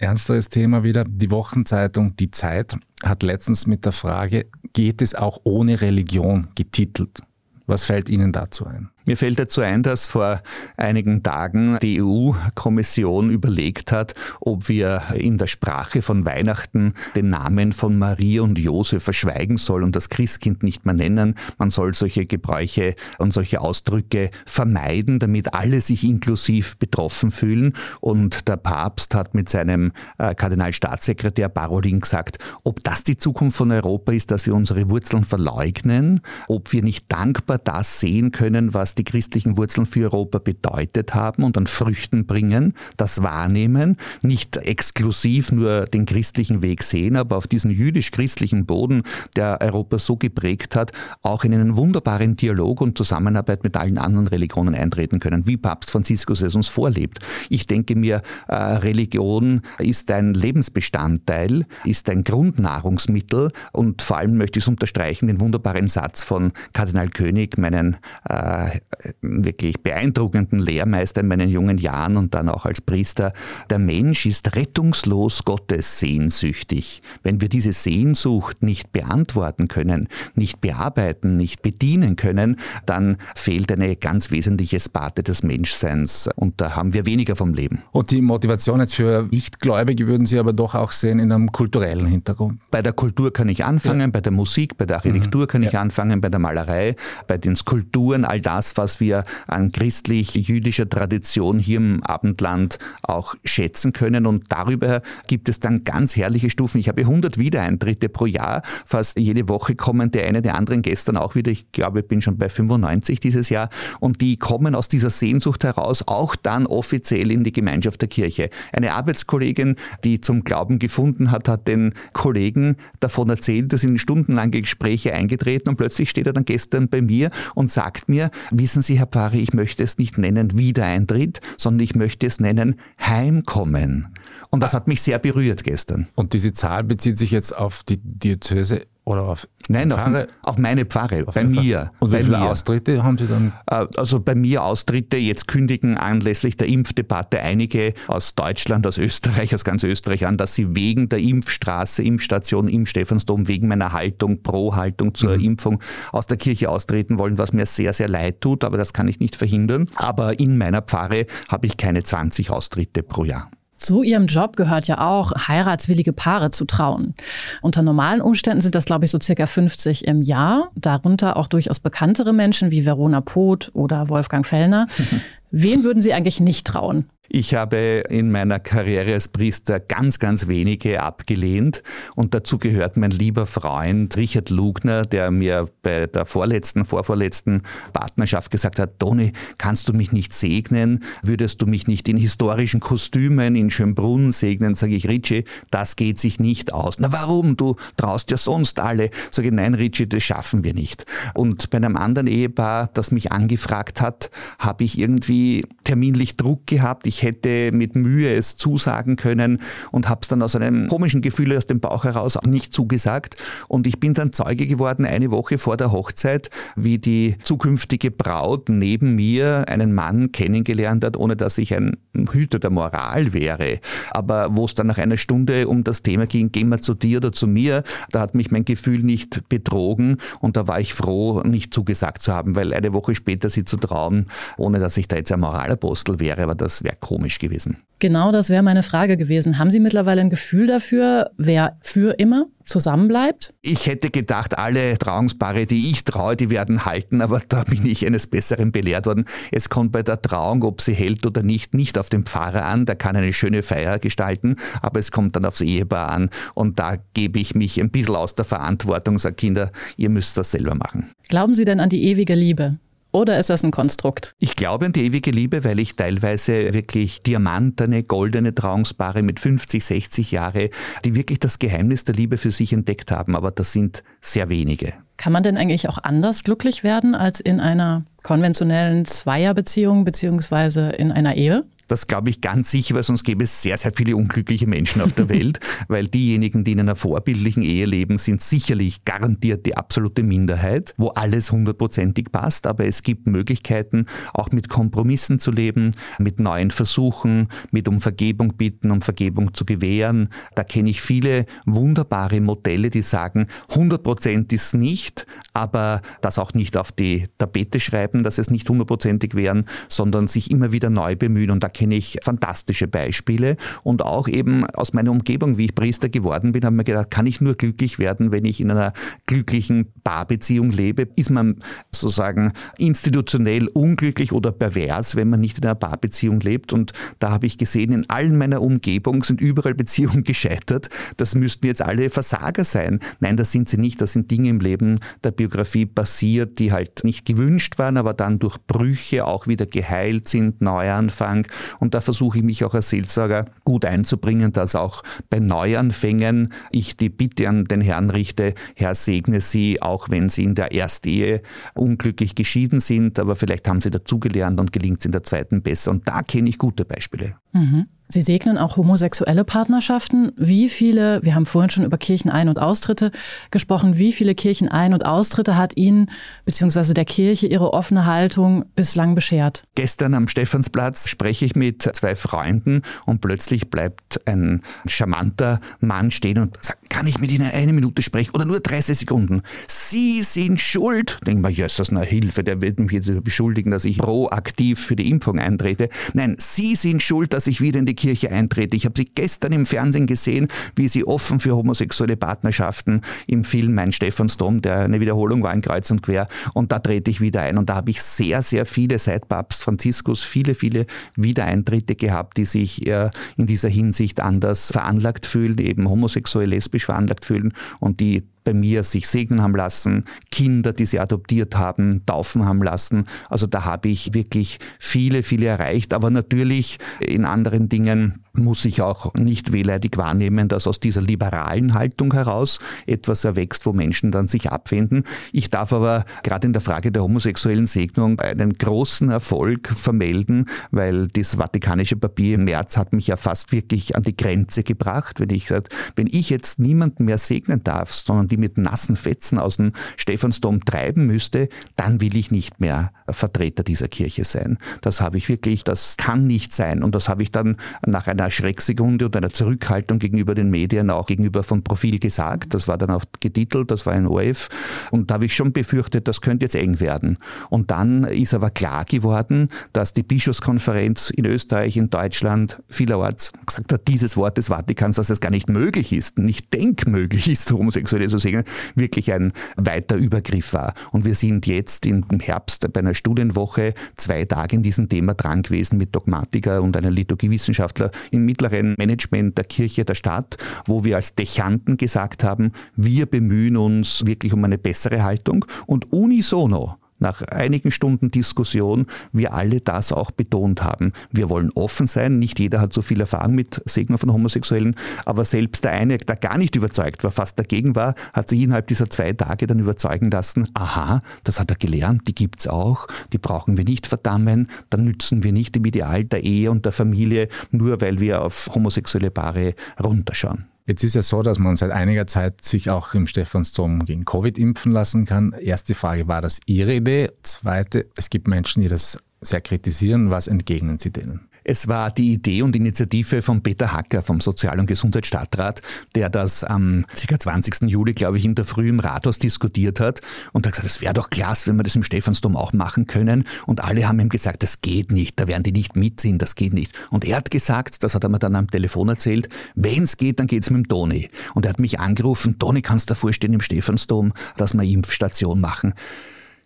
ernsteres 0.00 0.48
Thema 0.48 0.82
wieder. 0.82 1.04
Die 1.04 1.30
Wochenzeitung 1.30 2.16
Die 2.16 2.30
Zeit 2.30 2.76
hat 3.04 3.22
letztens 3.22 3.66
mit 3.66 3.84
der 3.84 3.92
Frage, 3.92 4.46
geht 4.72 5.02
es 5.02 5.14
auch 5.14 5.40
ohne 5.44 5.80
Religion 5.80 6.48
getitelt? 6.54 7.20
Was 7.66 7.84
fällt 7.84 8.08
Ihnen 8.08 8.32
dazu 8.32 8.66
ein? 8.66 8.90
Mir 9.06 9.16
fällt 9.16 9.38
dazu 9.38 9.62
ein, 9.62 9.82
dass 9.82 10.08
vor 10.08 10.42
einigen 10.76 11.22
Tagen 11.22 11.78
die 11.80 12.02
EU-Kommission 12.02 13.30
überlegt 13.30 13.92
hat, 13.92 14.14
ob 14.40 14.68
wir 14.68 15.02
in 15.14 15.38
der 15.38 15.46
Sprache 15.46 16.02
von 16.02 16.24
Weihnachten 16.24 16.94
den 17.16 17.30
Namen 17.30 17.72
von 17.72 17.98
Marie 17.98 18.40
und 18.40 18.58
Josef 18.58 19.02
verschweigen 19.02 19.56
sollen 19.56 19.84
und 19.84 19.96
das 19.96 20.10
Christkind 20.10 20.62
nicht 20.62 20.84
mehr 20.84 20.94
nennen. 20.94 21.34
Man 21.58 21.70
soll 21.70 21.94
solche 21.94 22.26
Gebräuche 22.26 22.94
und 23.18 23.32
solche 23.32 23.60
Ausdrücke 23.60 24.30
vermeiden, 24.44 25.18
damit 25.18 25.54
alle 25.54 25.80
sich 25.80 26.04
inklusiv 26.04 26.76
betroffen 26.76 27.30
fühlen. 27.30 27.74
Und 28.00 28.48
der 28.48 28.58
Papst 28.58 29.14
hat 29.14 29.34
mit 29.34 29.48
seinem 29.48 29.92
äh, 30.18 30.34
Kardinalstaatssekretär 30.34 31.48
Parolin 31.48 32.00
gesagt, 32.00 32.38
ob 32.64 32.84
das 32.84 33.02
die 33.02 33.16
Zukunft 33.16 33.56
von 33.56 33.72
Europa 33.72 34.12
ist, 34.12 34.30
dass 34.30 34.46
wir 34.46 34.54
unsere 34.54 34.90
Wurzeln 34.90 35.24
verleugnen, 35.24 36.20
ob 36.48 36.72
wir 36.72 36.82
nicht 36.82 37.10
dankbar 37.10 37.58
das 37.58 38.00
sehen 38.00 38.30
können, 38.30 38.74
was 38.74 38.94
die 39.00 39.04
christlichen 39.04 39.56
Wurzeln 39.56 39.86
für 39.86 40.04
Europa 40.04 40.38
bedeutet 40.38 41.14
haben 41.14 41.42
und 41.42 41.56
an 41.56 41.66
Früchten 41.66 42.26
bringen, 42.26 42.74
das 42.98 43.22
wahrnehmen, 43.22 43.96
nicht 44.20 44.58
exklusiv 44.58 45.52
nur 45.52 45.86
den 45.86 46.04
christlichen 46.04 46.62
Weg 46.62 46.82
sehen, 46.82 47.16
aber 47.16 47.36
auf 47.36 47.46
diesen 47.46 47.70
jüdisch-christlichen 47.70 48.66
Boden, 48.66 49.02
der 49.36 49.58
Europa 49.62 49.98
so 49.98 50.16
geprägt 50.16 50.76
hat, 50.76 50.92
auch 51.22 51.44
in 51.44 51.54
einen 51.54 51.76
wunderbaren 51.76 52.36
Dialog 52.36 52.82
und 52.82 52.98
Zusammenarbeit 52.98 53.64
mit 53.64 53.76
allen 53.76 53.96
anderen 53.96 54.26
Religionen 54.26 54.74
eintreten 54.74 55.18
können, 55.18 55.46
wie 55.46 55.56
Papst 55.56 55.90
Franziskus 55.90 56.42
es 56.42 56.54
uns 56.54 56.68
vorlebt. 56.68 57.20
Ich 57.48 57.66
denke 57.66 57.96
mir, 57.96 58.20
äh, 58.48 58.54
Religion 58.54 59.62
ist 59.78 60.10
ein 60.10 60.34
Lebensbestandteil, 60.34 61.64
ist 61.84 62.10
ein 62.10 62.22
Grundnahrungsmittel 62.22 63.50
und 63.72 64.02
vor 64.02 64.18
allem 64.18 64.36
möchte 64.36 64.58
ich 64.58 64.64
es 64.64 64.68
unterstreichen, 64.68 65.26
den 65.26 65.40
wunderbaren 65.40 65.88
Satz 65.88 66.22
von 66.22 66.52
Kardinal 66.74 67.08
König, 67.08 67.56
meinen 67.56 67.96
äh, 68.28 68.79
wirklich 69.20 69.82
beeindruckenden 69.82 70.58
Lehrmeister 70.58 71.20
in 71.20 71.28
meinen 71.28 71.48
jungen 71.48 71.78
Jahren 71.78 72.16
und 72.16 72.34
dann 72.34 72.48
auch 72.48 72.66
als 72.66 72.80
Priester, 72.80 73.32
der 73.68 73.78
Mensch 73.78 74.26
ist 74.26 74.56
rettungslos 74.56 75.44
Gottes 75.44 75.98
sehnsüchtig. 75.98 77.02
Wenn 77.22 77.40
wir 77.40 77.48
diese 77.48 77.72
Sehnsucht 77.72 78.62
nicht 78.62 78.92
beantworten 78.92 79.68
können, 79.68 80.08
nicht 80.34 80.60
bearbeiten, 80.60 81.36
nicht 81.36 81.62
bedienen 81.62 82.16
können, 82.16 82.56
dann 82.86 83.16
fehlt 83.34 83.72
eine 83.72 83.96
ganz 83.96 84.30
wesentliche 84.30 84.80
Sparte 84.80 85.22
des 85.22 85.42
Menschseins 85.42 86.28
und 86.34 86.60
da 86.60 86.76
haben 86.76 86.92
wir 86.92 87.06
weniger 87.06 87.36
vom 87.36 87.54
Leben. 87.54 87.82
Und 87.92 88.10
die 88.10 88.20
Motivation 88.20 88.80
jetzt 88.80 88.94
für 88.94 89.28
Nichtgläubige 89.30 90.06
würden 90.06 90.26
Sie 90.26 90.38
aber 90.38 90.52
doch 90.52 90.74
auch 90.74 90.92
sehen 90.92 91.18
in 91.18 91.32
einem 91.32 91.52
kulturellen 91.52 92.06
Hintergrund? 92.06 92.60
Bei 92.70 92.82
der 92.82 92.92
Kultur 92.92 93.32
kann 93.32 93.48
ich 93.48 93.64
anfangen, 93.64 94.00
ja. 94.00 94.06
bei 94.08 94.20
der 94.20 94.32
Musik, 94.32 94.76
bei 94.76 94.86
der 94.86 94.96
Architektur 94.96 95.42
mhm. 95.42 95.46
kann 95.46 95.62
ich 95.62 95.72
ja. 95.72 95.80
anfangen, 95.80 96.20
bei 96.20 96.28
der 96.28 96.40
Malerei, 96.40 96.96
bei 97.26 97.38
den 97.38 97.56
Skulpturen, 97.56 98.24
all 98.24 98.40
das, 98.40 98.69
was 98.76 99.00
wir 99.00 99.24
an 99.46 99.72
christlich-jüdischer 99.72 100.88
Tradition 100.88 101.58
hier 101.58 101.78
im 101.78 102.02
Abendland 102.02 102.78
auch 103.02 103.34
schätzen 103.44 103.92
können. 103.92 104.26
Und 104.26 104.44
darüber 104.48 105.02
gibt 105.26 105.48
es 105.48 105.60
dann 105.60 105.84
ganz 105.84 106.16
herrliche 106.16 106.50
Stufen. 106.50 106.78
Ich 106.78 106.88
habe 106.88 107.02
100 107.02 107.38
Wiedereintritte 107.38 108.08
pro 108.08 108.26
Jahr. 108.26 108.62
Fast 108.84 109.18
jede 109.18 109.48
Woche 109.48 109.74
kommen 109.74 110.10
der 110.10 110.26
eine, 110.26 110.42
der 110.42 110.54
anderen 110.54 110.82
gestern 110.82 111.16
auch 111.16 111.34
wieder. 111.34 111.50
Ich 111.50 111.72
glaube, 111.72 112.00
ich 112.00 112.08
bin 112.08 112.22
schon 112.22 112.38
bei 112.38 112.48
95 112.48 113.20
dieses 113.20 113.48
Jahr. 113.48 113.68
Und 114.00 114.20
die 114.20 114.36
kommen 114.36 114.74
aus 114.74 114.88
dieser 114.88 115.10
Sehnsucht 115.10 115.64
heraus, 115.64 116.04
auch 116.06 116.36
dann 116.36 116.66
offiziell 116.66 117.30
in 117.30 117.44
die 117.44 117.52
Gemeinschaft 117.52 118.00
der 118.00 118.08
Kirche. 118.08 118.50
Eine 118.72 118.94
Arbeitskollegin, 118.94 119.76
die 120.04 120.20
zum 120.20 120.44
Glauben 120.44 120.78
gefunden 120.78 121.30
hat, 121.30 121.48
hat 121.48 121.68
den 121.68 121.94
Kollegen 122.12 122.76
davon 123.00 123.28
erzählt, 123.30 123.72
dass 123.72 123.84
in 123.84 123.98
stundenlange 123.98 124.60
Gespräche 124.60 125.12
eingetreten 125.12 125.68
und 125.68 125.76
plötzlich 125.76 126.10
steht 126.10 126.26
er 126.26 126.32
dann 126.32 126.44
gestern 126.44 126.88
bei 126.88 127.02
mir 127.02 127.30
und 127.54 127.70
sagt 127.70 128.08
mir, 128.08 128.30
wissen 128.60 128.82
Sie, 128.82 128.98
Herr 128.98 129.06
Pfarrer, 129.06 129.34
ich 129.34 129.54
möchte 129.54 129.82
es 129.82 129.96
nicht 129.96 130.18
nennen 130.18 130.56
Wiedereintritt, 130.56 131.40
sondern 131.56 131.80
ich 131.80 131.94
möchte 131.94 132.26
es 132.26 132.40
nennen 132.40 132.76
Heimkommen. 133.00 134.08
Und 134.50 134.62
das 134.62 134.74
hat 134.74 134.86
mich 134.86 135.00
sehr 135.00 135.18
berührt 135.18 135.64
gestern. 135.64 136.08
Und 136.14 136.34
diese 136.34 136.52
Zahl 136.52 136.84
bezieht 136.84 137.16
sich 137.16 137.30
jetzt 137.30 137.56
auf 137.56 137.82
die 137.84 137.96
Diözese 137.96 138.86
oder 139.10 139.22
auf 139.22 139.48
Nein, 139.68 139.92
auf, 139.92 140.04
auf, 140.44 140.58
meine 140.58 140.84
Pfarre, 140.84 141.28
auf 141.28 141.34
bei 141.34 141.44
mir. 141.44 141.92
Und 142.00 142.12
wie 142.12 142.24
viele 142.24 142.38
mir. 142.38 142.50
Austritte 142.50 143.04
haben 143.04 143.18
Sie 143.18 143.28
dann? 143.28 143.52
Äh, 143.70 143.86
also 143.96 144.18
bei 144.18 144.34
mir 144.34 144.64
Austritte, 144.64 145.16
jetzt 145.16 145.46
kündigen 145.46 145.96
anlässlich 145.96 146.56
der 146.56 146.66
Impfdebatte 146.66 147.40
einige 147.40 147.94
aus 148.08 148.34
Deutschland, 148.34 148.84
aus 148.86 148.98
Österreich, 148.98 149.54
aus 149.54 149.62
ganz 149.62 149.84
Österreich 149.84 150.26
an, 150.26 150.36
dass 150.36 150.56
sie 150.56 150.74
wegen 150.74 151.08
der 151.08 151.20
Impfstraße, 151.20 152.02
Impfstation 152.02 152.66
im 152.66 152.84
Stephansdom, 152.84 153.46
wegen 153.46 153.68
meiner 153.68 153.92
Haltung, 153.92 154.42
Pro-Haltung 154.42 155.14
zur 155.14 155.36
mhm. 155.36 155.44
Impfung 155.44 155.82
aus 156.10 156.26
der 156.26 156.36
Kirche 156.36 156.68
austreten 156.68 157.18
wollen, 157.18 157.38
was 157.38 157.52
mir 157.52 157.66
sehr, 157.66 157.92
sehr 157.92 158.08
leid 158.08 158.40
tut, 158.40 158.64
aber 158.64 158.76
das 158.76 158.92
kann 158.92 159.06
ich 159.06 159.20
nicht 159.20 159.36
verhindern. 159.36 159.88
Aber 159.94 160.40
in 160.40 160.58
meiner 160.58 160.82
Pfarre 160.82 161.26
habe 161.48 161.66
ich 161.66 161.76
keine 161.76 162.02
20 162.02 162.50
Austritte 162.50 163.04
pro 163.04 163.24
Jahr. 163.24 163.50
Zu 163.80 164.02
ihrem 164.02 164.26
Job 164.26 164.56
gehört 164.56 164.88
ja 164.88 165.00
auch, 165.00 165.32
heiratswillige 165.48 166.12
Paare 166.12 166.50
zu 166.50 166.66
trauen. 166.66 167.14
Unter 167.62 167.80
normalen 167.80 168.20
Umständen 168.20 168.60
sind 168.60 168.74
das, 168.74 168.84
glaube 168.84 169.06
ich, 169.06 169.10
so 169.10 169.18
circa 169.20 169.46
50 169.46 170.06
im 170.06 170.20
Jahr. 170.20 170.70
Darunter 170.76 171.38
auch 171.38 171.46
durchaus 171.46 171.80
bekanntere 171.80 172.34
Menschen 172.34 172.70
wie 172.70 172.84
Verona 172.84 173.22
Poth 173.22 173.70
oder 173.72 174.10
Wolfgang 174.10 174.46
Fellner. 174.46 174.86
Wen 175.50 175.82
würden 175.82 176.02
Sie 176.02 176.12
eigentlich 176.12 176.40
nicht 176.40 176.66
trauen? 176.66 177.06
Ich 177.32 177.54
habe 177.54 178.02
in 178.08 178.32
meiner 178.32 178.58
Karriere 178.58 179.14
als 179.14 179.28
Priester 179.28 179.78
ganz, 179.78 180.18
ganz 180.18 180.48
wenige 180.48 181.00
abgelehnt 181.00 181.84
und 182.16 182.34
dazu 182.34 182.58
gehört 182.58 182.96
mein 182.96 183.12
lieber 183.12 183.46
Freund 183.46 184.16
Richard 184.16 184.50
Lugner, 184.50 185.02
der 185.02 185.30
mir 185.30 185.68
bei 185.82 186.08
der 186.08 186.26
vorletzten, 186.26 186.84
vorvorletzten 186.84 187.62
Partnerschaft 187.92 188.50
gesagt 188.50 188.80
hat, 188.80 188.98
Toni, 188.98 189.32
kannst 189.58 189.88
du 189.88 189.92
mich 189.92 190.10
nicht 190.10 190.32
segnen? 190.32 191.04
Würdest 191.22 191.62
du 191.62 191.66
mich 191.66 191.86
nicht 191.86 192.08
in 192.08 192.16
historischen 192.16 192.80
Kostümen 192.80 193.54
in 193.54 193.70
Schönbrunn 193.70 194.32
segnen? 194.32 194.74
Sage 194.74 194.96
ich, 194.96 195.06
Richie, 195.06 195.44
das 195.70 195.94
geht 195.94 196.18
sich 196.18 196.40
nicht 196.40 196.72
aus. 196.72 196.98
Na 196.98 197.12
warum? 197.12 197.56
Du 197.56 197.76
traust 197.96 198.32
ja 198.32 198.38
sonst 198.38 198.80
alle. 198.80 199.10
Sage 199.30 199.48
ich, 199.48 199.54
nein, 199.54 199.74
Richie, 199.74 200.08
das 200.08 200.24
schaffen 200.24 200.64
wir 200.64 200.74
nicht. 200.74 201.06
Und 201.34 201.70
bei 201.70 201.76
einem 201.76 201.96
anderen 201.96 202.26
Ehepaar, 202.26 202.90
das 202.92 203.12
mich 203.12 203.30
angefragt 203.30 204.00
hat, 204.00 204.32
habe 204.58 204.82
ich 204.82 204.98
irgendwie 204.98 205.64
terminlich 205.84 206.36
Druck 206.36 206.66
gehabt. 206.66 207.06
Ich 207.06 207.19
hätte 207.22 207.72
mit 207.72 207.94
Mühe 207.94 208.34
es 208.34 208.56
zusagen 208.56 209.16
können 209.16 209.58
und 209.90 210.08
habe 210.08 210.20
es 210.22 210.28
dann 210.28 210.42
aus 210.42 210.56
einem 210.56 210.88
komischen 210.88 211.22
Gefühl 211.22 211.56
aus 211.56 211.66
dem 211.66 211.80
Bauch 211.80 212.04
heraus 212.04 212.36
auch 212.36 212.42
nicht 212.42 212.74
zugesagt. 212.74 213.36
Und 213.68 213.86
ich 213.86 214.00
bin 214.00 214.14
dann 214.14 214.32
Zeuge 214.32 214.66
geworden, 214.66 215.04
eine 215.04 215.30
Woche 215.30 215.58
vor 215.58 215.76
der 215.76 215.92
Hochzeit, 215.92 216.50
wie 216.76 216.98
die 216.98 217.36
zukünftige 217.42 218.10
Braut 218.10 218.68
neben 218.68 219.14
mir 219.14 219.64
einen 219.68 219.92
Mann 219.92 220.32
kennengelernt 220.32 221.04
hat, 221.04 221.16
ohne 221.16 221.36
dass 221.36 221.58
ich 221.58 221.74
ein 221.74 221.96
Hüter 222.14 222.58
der 222.58 222.70
Moral 222.70 223.32
wäre. 223.32 223.80
Aber 224.10 224.56
wo 224.56 224.64
es 224.64 224.74
dann 224.74 224.86
nach 224.86 224.98
einer 224.98 225.16
Stunde 225.16 225.68
um 225.68 225.84
das 225.84 226.02
Thema 226.02 226.26
ging, 226.26 226.52
gehen 226.52 226.68
wir 226.68 226.78
zu 226.78 226.94
dir 226.94 227.18
oder 227.18 227.32
zu 227.32 227.46
mir, 227.46 227.82
da 228.10 228.20
hat 228.20 228.34
mich 228.34 228.50
mein 228.50 228.64
Gefühl 228.64 229.02
nicht 229.02 229.48
betrogen 229.48 230.16
und 230.40 230.56
da 230.56 230.66
war 230.66 230.80
ich 230.80 230.94
froh, 230.94 231.42
nicht 231.42 231.72
zugesagt 231.72 232.22
zu 232.22 232.32
haben, 232.32 232.56
weil 232.56 232.74
eine 232.74 232.92
Woche 232.92 233.14
später 233.14 233.50
sie 233.50 233.64
zu 233.64 233.76
trauen, 233.76 234.26
ohne 234.56 234.80
dass 234.80 234.96
ich 234.96 235.08
da 235.08 235.16
jetzt 235.16 235.32
ein 235.32 235.40
Moralapostel 235.40 236.20
wäre, 236.20 236.42
aber 236.42 236.54
das 236.54 236.82
wäre 236.82 236.96
komisch 236.98 237.38
gewesen. 237.38 237.78
Genau, 238.00 238.32
das 238.32 238.48
wäre 238.48 238.62
meine 238.62 238.82
Frage 238.82 239.18
gewesen. 239.18 239.58
Haben 239.58 239.70
Sie 239.70 239.78
mittlerweile 239.78 240.22
ein 240.22 240.30
Gefühl 240.30 240.66
dafür, 240.66 241.30
wer 241.36 241.76
für 241.82 242.18
immer 242.18 242.46
zusammenbleibt? 242.70 243.52
Ich 243.60 243.86
hätte 243.86 244.10
gedacht, 244.10 244.58
alle 244.58 244.96
Trauungspaare, 244.96 245.66
die 245.66 245.90
ich 245.90 246.04
traue, 246.04 246.36
die 246.36 246.50
werden 246.50 246.86
halten, 246.86 247.20
aber 247.20 247.42
da 247.48 247.64
bin 247.64 247.84
ich 247.84 248.06
eines 248.06 248.26
Besseren 248.26 248.72
belehrt 248.72 249.06
worden. 249.06 249.26
Es 249.50 249.68
kommt 249.68 249.92
bei 249.92 250.02
der 250.02 250.22
Trauung, 250.22 250.62
ob 250.64 250.80
sie 250.80 250.94
hält 250.94 251.26
oder 251.26 251.42
nicht, 251.42 251.74
nicht 251.74 251.98
auf 251.98 252.08
den 252.08 252.24
Pfarrer 252.24 252.64
an, 252.64 252.86
der 252.86 252.96
kann 252.96 253.16
eine 253.16 253.32
schöne 253.32 253.62
Feier 253.62 253.98
gestalten, 253.98 254.56
aber 254.80 255.00
es 255.00 255.10
kommt 255.10 255.36
dann 255.36 255.44
aufs 255.44 255.60
Ehepaar 255.60 256.08
an 256.08 256.30
und 256.54 256.78
da 256.78 256.96
gebe 257.14 257.38
ich 257.38 257.54
mich 257.54 257.80
ein 257.80 257.90
bisschen 257.90 258.16
aus 258.16 258.34
der 258.34 258.44
Verantwortung, 258.44 259.18
sage 259.18 259.34
Kinder, 259.34 259.72
ihr 259.96 260.08
müsst 260.08 260.36
das 260.36 260.52
selber 260.52 260.74
machen. 260.74 261.10
Glauben 261.28 261.54
Sie 261.54 261.64
denn 261.64 261.80
an 261.80 261.90
die 261.90 262.04
ewige 262.04 262.34
Liebe? 262.34 262.78
Oder 263.12 263.38
ist 263.38 263.50
das 263.50 263.64
ein 263.64 263.70
Konstrukt? 263.70 264.34
Ich 264.38 264.56
glaube 264.56 264.86
an 264.86 264.92
die 264.92 265.04
ewige 265.04 265.30
Liebe, 265.30 265.64
weil 265.64 265.80
ich 265.80 265.96
teilweise 265.96 266.72
wirklich 266.72 267.22
diamantene, 267.22 268.04
goldene 268.04 268.54
Trauungspaare 268.54 269.22
mit 269.22 269.40
50, 269.40 269.84
60 269.84 270.30
Jahre, 270.30 270.70
die 271.04 271.14
wirklich 271.14 271.40
das 271.40 271.58
Geheimnis 271.58 272.04
der 272.04 272.14
Liebe 272.14 272.38
für 272.38 272.52
sich 272.52 272.72
entdeckt 272.72 273.10
haben, 273.10 273.34
aber 273.34 273.50
das 273.50 273.72
sind 273.72 274.04
sehr 274.20 274.48
wenige. 274.48 274.92
Kann 275.16 275.32
man 275.32 275.42
denn 275.42 275.56
eigentlich 275.56 275.88
auch 275.88 275.98
anders 275.98 276.44
glücklich 276.44 276.82
werden 276.82 277.14
als 277.14 277.40
in 277.40 277.60
einer 277.60 278.04
konventionellen 278.22 279.04
Zweierbeziehung 279.04 280.04
beziehungsweise 280.04 280.90
in 280.90 281.12
einer 281.12 281.34
Ehe? 281.34 281.64
Das 281.90 282.06
glaube 282.06 282.30
ich 282.30 282.40
ganz 282.40 282.70
sicher, 282.70 282.94
weil 282.94 283.02
sonst 283.02 283.24
gäbe 283.24 283.42
es 283.42 283.62
sehr, 283.62 283.76
sehr 283.76 283.90
viele 283.92 284.14
unglückliche 284.14 284.68
Menschen 284.68 285.02
auf 285.02 285.12
der 285.12 285.28
Welt, 285.28 285.58
weil 285.88 286.06
diejenigen, 286.06 286.62
die 286.62 286.70
in 286.70 286.78
einer 286.78 286.94
vorbildlichen 286.94 287.64
Ehe 287.64 287.84
leben, 287.84 288.16
sind 288.16 288.42
sicherlich 288.42 289.04
garantiert 289.04 289.66
die 289.66 289.76
absolute 289.76 290.22
Minderheit, 290.22 290.94
wo 290.98 291.08
alles 291.08 291.50
hundertprozentig 291.50 292.30
passt, 292.30 292.68
aber 292.68 292.84
es 292.84 293.02
gibt 293.02 293.26
Möglichkeiten, 293.26 294.06
auch 294.32 294.52
mit 294.52 294.68
Kompromissen 294.68 295.40
zu 295.40 295.50
leben, 295.50 295.90
mit 296.20 296.38
neuen 296.38 296.70
Versuchen, 296.70 297.48
mit 297.72 297.88
um 297.88 298.00
Vergebung 298.00 298.56
bitten, 298.56 298.92
um 298.92 299.02
Vergebung 299.02 299.52
zu 299.52 299.64
gewähren. 299.64 300.28
Da 300.54 300.62
kenne 300.62 300.90
ich 300.90 301.02
viele 301.02 301.44
wunderbare 301.66 302.40
Modelle, 302.40 302.90
die 302.90 303.02
sagen, 303.02 303.48
100 303.70 304.00
Prozent 304.00 304.52
ist 304.52 304.74
nicht, 304.74 305.26
aber 305.54 306.02
das 306.20 306.38
auch 306.38 306.54
nicht 306.54 306.76
auf 306.76 306.92
die 306.92 307.26
Tapete 307.38 307.80
schreiben, 307.80 308.22
dass 308.22 308.38
es 308.38 308.48
nicht 308.48 308.68
hundertprozentig 308.68 309.34
wären, 309.34 309.64
sondern 309.88 310.28
sich 310.28 310.52
immer 310.52 310.70
wieder 310.70 310.88
neu 310.88 311.16
bemühen 311.16 311.50
und 311.50 311.64
da 311.64 311.68
kenne 311.80 311.94
ich 311.94 312.18
fantastische 312.22 312.88
Beispiele 312.88 313.56
und 313.84 314.02
auch 314.02 314.28
eben 314.28 314.66
aus 314.66 314.92
meiner 314.92 315.12
Umgebung, 315.12 315.56
wie 315.56 315.64
ich 315.64 315.74
Priester 315.74 316.10
geworden 316.10 316.52
bin, 316.52 316.66
habe 316.66 316.76
mir 316.76 316.84
gedacht, 316.84 317.10
kann 317.10 317.24
ich 317.24 317.40
nur 317.40 317.54
glücklich 317.54 317.98
werden, 317.98 318.32
wenn 318.32 318.44
ich 318.44 318.60
in 318.60 318.70
einer 318.70 318.92
glücklichen 319.24 319.86
Paarbeziehung 320.04 320.72
lebe? 320.72 321.08
Ist 321.16 321.30
man 321.30 321.56
sozusagen 321.90 322.52
institutionell 322.76 323.66
unglücklich 323.68 324.32
oder 324.32 324.52
pervers, 324.52 325.16
wenn 325.16 325.30
man 325.30 325.40
nicht 325.40 325.56
in 325.56 325.64
einer 325.64 325.74
Paarbeziehung 325.74 326.40
lebt? 326.40 326.74
Und 326.74 326.92
da 327.18 327.30
habe 327.30 327.46
ich 327.46 327.56
gesehen, 327.56 327.92
in 327.92 328.10
allen 328.10 328.36
meiner 328.36 328.60
Umgebung 328.60 329.22
sind 329.24 329.40
überall 329.40 329.74
Beziehungen 329.74 330.24
gescheitert. 330.30 330.90
Das 331.16 331.34
müssten 331.34 331.66
jetzt 331.66 331.80
alle 331.80 332.10
Versager 332.10 332.66
sein. 332.66 333.00
Nein, 333.20 333.38
das 333.38 333.52
sind 333.52 333.70
sie 333.70 333.78
nicht. 333.78 334.02
Das 334.02 334.12
sind 334.12 334.30
Dinge 334.30 334.50
im 334.50 334.60
Leben 334.60 335.00
der 335.24 335.30
Biografie 335.30 335.86
passiert, 335.86 336.58
die 336.58 336.72
halt 336.72 337.04
nicht 337.04 337.24
gewünscht 337.24 337.78
waren, 337.78 337.96
aber 337.96 338.12
dann 338.12 338.38
durch 338.38 338.58
Brüche 338.66 339.26
auch 339.26 339.46
wieder 339.46 339.64
geheilt 339.64 340.28
sind, 340.28 340.60
Neuanfang 340.60 341.46
und 341.78 341.94
da 341.94 342.00
versuche 342.00 342.38
ich 342.38 342.44
mich 342.44 342.64
auch 342.64 342.74
als 342.74 342.90
Seelsorger 342.90 343.46
gut 343.64 343.84
einzubringen, 343.84 344.52
dass 344.52 344.74
auch 344.74 345.02
bei 345.28 345.38
Neuanfängen 345.38 346.52
ich 346.70 346.96
die 346.96 347.08
Bitte 347.08 347.48
an 347.48 347.64
den 347.64 347.80
Herrn 347.80 348.10
richte, 348.10 348.54
Herr 348.74 348.94
segne 348.94 349.40
Sie, 349.40 349.80
auch 349.82 350.08
wenn 350.08 350.28
Sie 350.28 350.44
in 350.44 350.54
der 350.54 350.72
Erstehe 350.72 351.42
unglücklich 351.74 352.34
geschieden 352.34 352.80
sind, 352.80 353.18
aber 353.18 353.36
vielleicht 353.36 353.68
haben 353.68 353.80
Sie 353.80 353.90
dazugelernt 353.90 354.60
und 354.60 354.72
gelingt 354.72 355.00
es 355.00 355.06
in 355.06 355.12
der 355.12 355.22
zweiten 355.22 355.62
besser. 355.62 355.90
Und 355.90 356.08
da 356.08 356.22
kenne 356.22 356.48
ich 356.48 356.58
gute 356.58 356.84
Beispiele. 356.84 357.36
Mhm. 357.52 357.86
Sie 358.10 358.22
segnen 358.22 358.58
auch 358.58 358.76
homosexuelle 358.76 359.44
Partnerschaften. 359.44 360.32
Wie 360.36 360.68
viele, 360.68 361.22
wir 361.22 361.36
haben 361.36 361.46
vorhin 361.46 361.70
schon 361.70 361.84
über 361.84 361.96
Kirchenein- 361.96 362.48
und 362.48 362.58
Austritte 362.58 363.12
gesprochen, 363.52 363.98
wie 363.98 364.12
viele 364.12 364.34
Kirchenein- 364.34 364.94
und 364.94 365.06
Austritte 365.06 365.56
hat 365.56 365.76
Ihnen 365.76 366.10
bzw. 366.44 366.92
der 366.92 367.04
Kirche 367.04 367.46
Ihre 367.46 367.72
offene 367.72 368.06
Haltung 368.06 368.64
bislang 368.74 369.14
beschert? 369.14 369.62
Gestern 369.76 370.14
am 370.14 370.26
Stephansplatz 370.26 371.08
spreche 371.08 371.44
ich 371.44 371.54
mit 371.54 371.82
zwei 371.82 372.16
Freunden 372.16 372.82
und 373.06 373.20
plötzlich 373.20 373.70
bleibt 373.70 374.20
ein 374.26 374.62
charmanter 374.86 375.60
Mann 375.78 376.10
stehen 376.10 376.38
und 376.38 376.60
sagt, 376.60 376.89
kann 376.90 377.06
ich 377.06 377.18
mit 377.18 377.30
Ihnen 377.30 377.50
eine 377.50 377.72
Minute 377.72 378.02
sprechen 378.02 378.32
oder 378.34 378.44
nur 378.44 378.60
30 378.60 378.98
Sekunden? 378.98 379.40
Sie 379.68 380.22
sind 380.22 380.60
schuld. 380.60 381.18
Denken 381.26 381.42
wir, 381.42 381.48
Jesus, 381.48 381.90
na 381.90 382.02
Hilfe, 382.02 382.44
der 382.44 382.60
wird 382.60 382.78
mich 382.78 382.92
jetzt 382.92 383.24
beschuldigen, 383.24 383.70
dass 383.70 383.86
ich 383.86 383.96
proaktiv 383.96 384.78
für 384.78 384.96
die 384.96 385.08
Impfung 385.08 385.38
eintrete. 385.38 385.88
Nein, 386.12 386.36
Sie 386.38 386.76
sind 386.76 387.02
schuld, 387.02 387.32
dass 387.32 387.46
ich 387.46 387.60
wieder 387.60 387.78
in 387.78 387.86
die 387.86 387.94
Kirche 387.94 388.30
eintrete. 388.30 388.76
Ich 388.76 388.84
habe 388.84 388.94
sie 388.98 389.06
gestern 389.06 389.52
im 389.52 389.66
Fernsehen 389.66 390.06
gesehen, 390.06 390.48
wie 390.76 390.88
sie 390.88 391.04
offen 391.06 391.38
für 391.38 391.56
homosexuelle 391.56 392.16
Partnerschaften 392.16 393.02
im 393.26 393.44
Film 393.44 393.74
Mein 393.74 393.92
Stephansdom, 393.92 394.60
der 394.60 394.80
eine 394.80 395.00
Wiederholung 395.00 395.42
war 395.42 395.54
in 395.54 395.62
Kreuz 395.62 395.90
und 395.90 396.02
Quer. 396.02 396.28
Und 396.54 396.72
da 396.72 396.80
trete 396.80 397.10
ich 397.10 397.20
wieder 397.20 397.42
ein. 397.42 397.56
Und 397.56 397.70
da 397.70 397.76
habe 397.76 397.90
ich 397.90 398.02
sehr, 398.02 398.42
sehr 398.42 398.66
viele 398.66 398.98
seit 398.98 399.28
Papst 399.28 399.62
Franziskus, 399.62 400.24
viele, 400.24 400.54
viele 400.54 400.86
Wiedereintritte 401.14 401.94
gehabt, 401.94 402.36
die 402.36 402.46
sich 402.46 402.86
äh, 402.86 403.10
in 403.36 403.46
dieser 403.46 403.68
Hinsicht 403.68 404.18
anders 404.18 404.72
veranlagt 404.72 405.24
fühlen, 405.24 405.58
eben 405.58 405.88
homosexuell, 405.88 406.48
lesbisch 406.48 406.79
veranlagt 406.84 407.24
fühlen 407.24 407.52
und 407.78 408.00
die 408.00 408.24
bei 408.44 408.54
mir 408.54 408.82
sich 408.82 409.08
segnen 409.08 409.42
haben 409.42 409.54
lassen, 409.54 410.04
Kinder, 410.30 410.72
die 410.72 410.86
sie 410.86 411.00
adoptiert 411.00 411.56
haben, 411.56 412.04
taufen 412.06 412.44
haben 412.44 412.62
lassen. 412.62 413.06
Also 413.28 413.46
da 413.46 413.64
habe 413.64 413.88
ich 413.88 414.14
wirklich 414.14 414.58
viele, 414.78 415.22
viele 415.22 415.46
erreicht. 415.46 415.92
Aber 415.92 416.10
natürlich 416.10 416.78
in 417.00 417.24
anderen 417.24 417.68
Dingen 417.68 418.24
muss 418.32 418.64
ich 418.64 418.80
auch 418.80 419.12
nicht 419.14 419.52
wehleidig 419.52 419.96
wahrnehmen, 419.96 420.48
dass 420.48 420.66
aus 420.66 420.80
dieser 420.80 421.02
liberalen 421.02 421.74
Haltung 421.74 422.12
heraus 422.12 422.60
etwas 422.86 423.24
erwächst, 423.24 423.66
wo 423.66 423.72
Menschen 423.72 424.12
dann 424.12 424.28
sich 424.28 424.50
abwenden. 424.50 425.04
Ich 425.32 425.50
darf 425.50 425.72
aber 425.72 426.04
gerade 426.22 426.46
in 426.46 426.52
der 426.52 426.62
Frage 426.62 426.92
der 426.92 427.02
homosexuellen 427.02 427.66
Segnung 427.66 428.20
einen 428.20 428.54
großen 428.54 429.10
Erfolg 429.10 429.68
vermelden, 429.68 430.46
weil 430.70 431.08
das 431.08 431.36
vatikanische 431.36 431.96
Papier 431.96 432.36
im 432.36 432.44
März 432.44 432.76
hat 432.76 432.92
mich 432.92 433.08
ja 433.08 433.16
fast 433.16 433.52
wirklich 433.52 433.96
an 433.96 434.04
die 434.04 434.16
Grenze 434.16 434.62
gebracht, 434.62 435.20
wenn 435.20 435.30
ich 435.30 435.46
gesagt, 435.46 435.74
wenn 435.96 436.06
ich 436.06 436.30
jetzt 436.30 436.58
niemanden 436.58 437.04
mehr 437.04 437.18
segnen 437.18 437.62
darf, 437.64 437.92
sondern 437.92 438.29
die 438.30 438.36
mit 438.36 438.58
nassen 438.58 438.96
Fetzen 438.96 439.38
aus 439.38 439.56
dem 439.56 439.72
Stephansdom 439.96 440.64
treiben 440.64 441.06
müsste, 441.06 441.48
dann 441.76 442.00
will 442.00 442.16
ich 442.16 442.30
nicht 442.30 442.60
mehr 442.60 442.92
Vertreter 443.08 443.62
dieser 443.62 443.88
Kirche 443.88 444.24
sein. 444.24 444.58
Das 444.80 445.00
habe 445.00 445.18
ich 445.18 445.28
wirklich, 445.28 445.64
das 445.64 445.96
kann 445.96 446.26
nicht 446.26 446.52
sein. 446.52 446.82
Und 446.82 446.94
das 446.94 447.08
habe 447.08 447.22
ich 447.22 447.32
dann 447.32 447.56
nach 447.86 448.06
einer 448.06 448.30
Schrecksekunde 448.30 449.06
und 449.06 449.16
einer 449.16 449.30
Zurückhaltung 449.30 449.98
gegenüber 449.98 450.34
den 450.34 450.50
Medien, 450.50 450.90
auch 450.90 451.06
gegenüber 451.06 451.42
vom 451.42 451.62
Profil 451.62 451.98
gesagt. 451.98 452.54
Das 452.54 452.68
war 452.68 452.78
dann 452.78 452.90
auch 452.90 453.04
getitelt, 453.20 453.70
das 453.70 453.86
war 453.86 453.92
ein 453.92 454.06
OF. 454.06 454.48
Und 454.90 455.10
da 455.10 455.14
habe 455.14 455.26
ich 455.26 455.34
schon 455.34 455.52
befürchtet, 455.52 456.08
das 456.08 456.20
könnte 456.20 456.44
jetzt 456.44 456.54
eng 456.54 456.80
werden. 456.80 457.18
Und 457.48 457.70
dann 457.70 458.04
ist 458.04 458.34
aber 458.34 458.50
klar 458.50 458.84
geworden, 458.84 459.48
dass 459.72 459.92
die 459.92 460.02
Bischofskonferenz 460.02 461.10
in 461.10 461.26
Österreich, 461.26 461.76
in 461.76 461.90
Deutschland, 461.90 462.62
vielerorts 462.68 463.32
gesagt 463.46 463.72
hat, 463.72 463.88
dieses 463.88 464.16
Wort 464.16 464.38
des 464.38 464.48
Vatikans, 464.48 464.96
dass 464.96 465.10
es 465.10 465.20
gar 465.20 465.30
nicht 465.30 465.48
möglich 465.48 465.92
ist, 465.92 466.18
nicht 466.18 466.52
denkmöglich 466.52 467.28
ist, 467.28 467.50
Homosexuelle 467.60 468.08
zu 468.20 468.28
Segel 468.28 468.44
wirklich 468.74 469.12
ein 469.12 469.32
weiter 469.56 469.96
Übergriff 469.96 470.52
war. 470.52 470.74
Und 470.92 471.04
wir 471.04 471.14
sind 471.14 471.46
jetzt 471.46 471.86
im 471.86 472.04
Herbst 472.20 472.72
bei 472.72 472.80
einer 472.80 472.94
Studienwoche 472.94 473.74
zwei 473.96 474.24
Tage 474.24 474.56
in 474.56 474.62
diesem 474.62 474.88
Thema 474.88 475.14
dran 475.14 475.42
gewesen 475.42 475.78
mit 475.78 475.94
Dogmatiker 475.94 476.62
und 476.62 476.76
einem 476.76 476.92
Liturgiewissenschaftler 476.92 477.90
im 478.10 478.24
mittleren 478.24 478.74
Management 478.78 479.38
der 479.38 479.44
Kirche 479.44 479.84
der 479.84 479.94
Stadt, 479.94 480.36
wo 480.66 480.84
wir 480.84 480.96
als 480.96 481.14
Dechanten 481.14 481.76
gesagt 481.76 482.24
haben, 482.24 482.52
wir 482.76 483.06
bemühen 483.06 483.56
uns 483.56 484.06
wirklich 484.06 484.32
um 484.32 484.44
eine 484.44 484.58
bessere 484.58 485.02
Haltung 485.02 485.44
und 485.66 485.92
unisono 485.92 486.79
nach 487.00 487.22
einigen 487.22 487.70
Stunden 487.70 488.10
Diskussion 488.10 488.86
wir 489.12 489.34
alle 489.34 489.60
das 489.60 489.92
auch 489.92 490.10
betont 490.10 490.62
haben. 490.62 490.92
Wir 491.10 491.28
wollen 491.28 491.50
offen 491.54 491.86
sein, 491.86 492.18
nicht 492.18 492.38
jeder 492.38 492.60
hat 492.60 492.72
so 492.72 492.82
viel 492.82 493.00
Erfahrung 493.00 493.34
mit 493.34 493.62
Segnung 493.64 493.98
von 493.98 494.12
Homosexuellen, 494.12 494.76
aber 495.04 495.24
selbst 495.24 495.64
der 495.64 495.72
eine, 495.72 495.98
der 495.98 496.16
gar 496.16 496.38
nicht 496.38 496.56
überzeugt 496.56 497.04
war, 497.04 497.10
fast 497.10 497.38
dagegen 497.38 497.74
war, 497.74 497.94
hat 498.12 498.28
sich 498.28 498.42
innerhalb 498.42 498.66
dieser 498.68 498.88
zwei 498.90 499.12
Tage 499.12 499.46
dann 499.46 499.58
überzeugen 499.58 500.10
lassen, 500.10 500.48
aha, 500.54 501.02
das 501.24 501.40
hat 501.40 501.50
er 501.50 501.56
gelernt, 501.56 502.06
die 502.06 502.14
gibt's 502.14 502.46
auch, 502.46 502.86
die 503.12 503.18
brauchen 503.18 503.56
wir 503.56 503.64
nicht 503.64 503.86
verdammen, 503.86 504.48
dann 504.68 504.84
nützen 504.84 505.22
wir 505.22 505.32
nicht 505.32 505.56
im 505.56 505.64
Ideal 505.64 506.04
der 506.04 506.24
Ehe 506.24 506.50
und 506.50 506.64
der 506.64 506.72
Familie, 506.72 507.28
nur 507.50 507.80
weil 507.80 508.00
wir 508.00 508.22
auf 508.22 508.48
homosexuelle 508.54 509.10
Paare 509.10 509.54
runterschauen. 509.82 510.44
Jetzt 510.66 510.84
ist 510.84 510.94
ja 510.94 511.02
so, 511.02 511.22
dass 511.22 511.38
man 511.38 511.56
seit 511.56 511.70
einiger 511.70 512.06
Zeit 512.06 512.44
sich 512.44 512.70
auch 512.70 512.94
im 512.94 513.06
Stephansdom 513.06 513.84
gegen 513.84 514.04
Covid 514.04 514.38
impfen 514.38 514.72
lassen 514.72 515.04
kann. 515.04 515.32
Erste 515.32 515.74
Frage, 515.74 516.06
war 516.06 516.22
das 516.22 516.40
Ihre 516.46 516.74
Idee? 516.74 517.10
Zweite, 517.22 517.86
es 517.96 518.10
gibt 518.10 518.28
Menschen, 518.28 518.62
die 518.62 518.68
das 518.68 518.98
sehr 519.20 519.40
kritisieren. 519.40 520.10
Was 520.10 520.28
entgegnen 520.28 520.78
Sie 520.78 520.90
denen? 520.92 521.29
Es 521.44 521.68
war 521.68 521.90
die 521.90 522.12
Idee 522.12 522.42
und 522.42 522.54
Initiative 522.54 523.22
von 523.22 523.42
Peter 523.42 523.72
Hacker 523.72 524.02
vom 524.02 524.20
Sozial- 524.20 524.58
und 524.58 524.66
Gesundheitsstadtrat, 524.66 525.62
der 525.94 526.10
das 526.10 526.44
am 526.44 526.84
ca. 526.94 527.18
20. 527.18 527.62
Juli, 527.62 527.94
glaube 527.94 528.18
ich, 528.18 528.24
in 528.24 528.34
der 528.34 528.44
Früh 528.44 528.68
im 528.68 528.80
Rathaus 528.80 529.18
diskutiert 529.18 529.80
hat 529.80 530.00
und 530.32 530.46
hat 530.46 530.54
gesagt, 530.54 530.70
es 530.70 530.80
wäre 530.80 530.94
doch 530.94 531.10
klasse, 531.10 531.48
wenn 531.48 531.56
wir 531.56 531.62
das 531.62 531.76
im 531.76 531.82
Stephansdom 531.82 532.36
auch 532.36 532.52
machen 532.52 532.86
können. 532.86 533.24
Und 533.46 533.64
alle 533.64 533.88
haben 533.88 534.00
ihm 534.00 534.08
gesagt, 534.08 534.42
das 534.42 534.60
geht 534.60 534.92
nicht, 534.92 535.18
da 535.18 535.26
werden 535.28 535.42
die 535.42 535.52
nicht 535.52 535.76
mitziehen, 535.76 536.18
das 536.18 536.34
geht 536.34 536.52
nicht. 536.52 536.72
Und 536.90 537.04
er 537.04 537.16
hat 537.16 537.30
gesagt, 537.30 537.82
das 537.82 537.94
hat 537.94 538.04
er 538.04 538.10
mir 538.10 538.18
dann 538.18 538.36
am 538.36 538.50
Telefon 538.50 538.88
erzählt, 538.88 539.28
wenn 539.54 539.84
es 539.84 539.96
geht, 539.96 540.18
dann 540.18 540.26
geht 540.26 540.42
es 540.42 540.50
mit 540.50 540.66
dem 540.66 540.68
Toni. 540.68 541.10
Und 541.34 541.46
er 541.46 541.50
hat 541.50 541.60
mich 541.60 541.80
angerufen, 541.80 542.38
Toni, 542.38 542.62
kannst 542.62 542.90
du 542.90 542.94
davor 542.94 543.12
stehen 543.12 543.32
im 543.32 543.40
Stephansdom, 543.40 544.12
dass 544.36 544.54
wir 544.54 544.62
Impfstation 544.62 545.40
machen. 545.40 545.74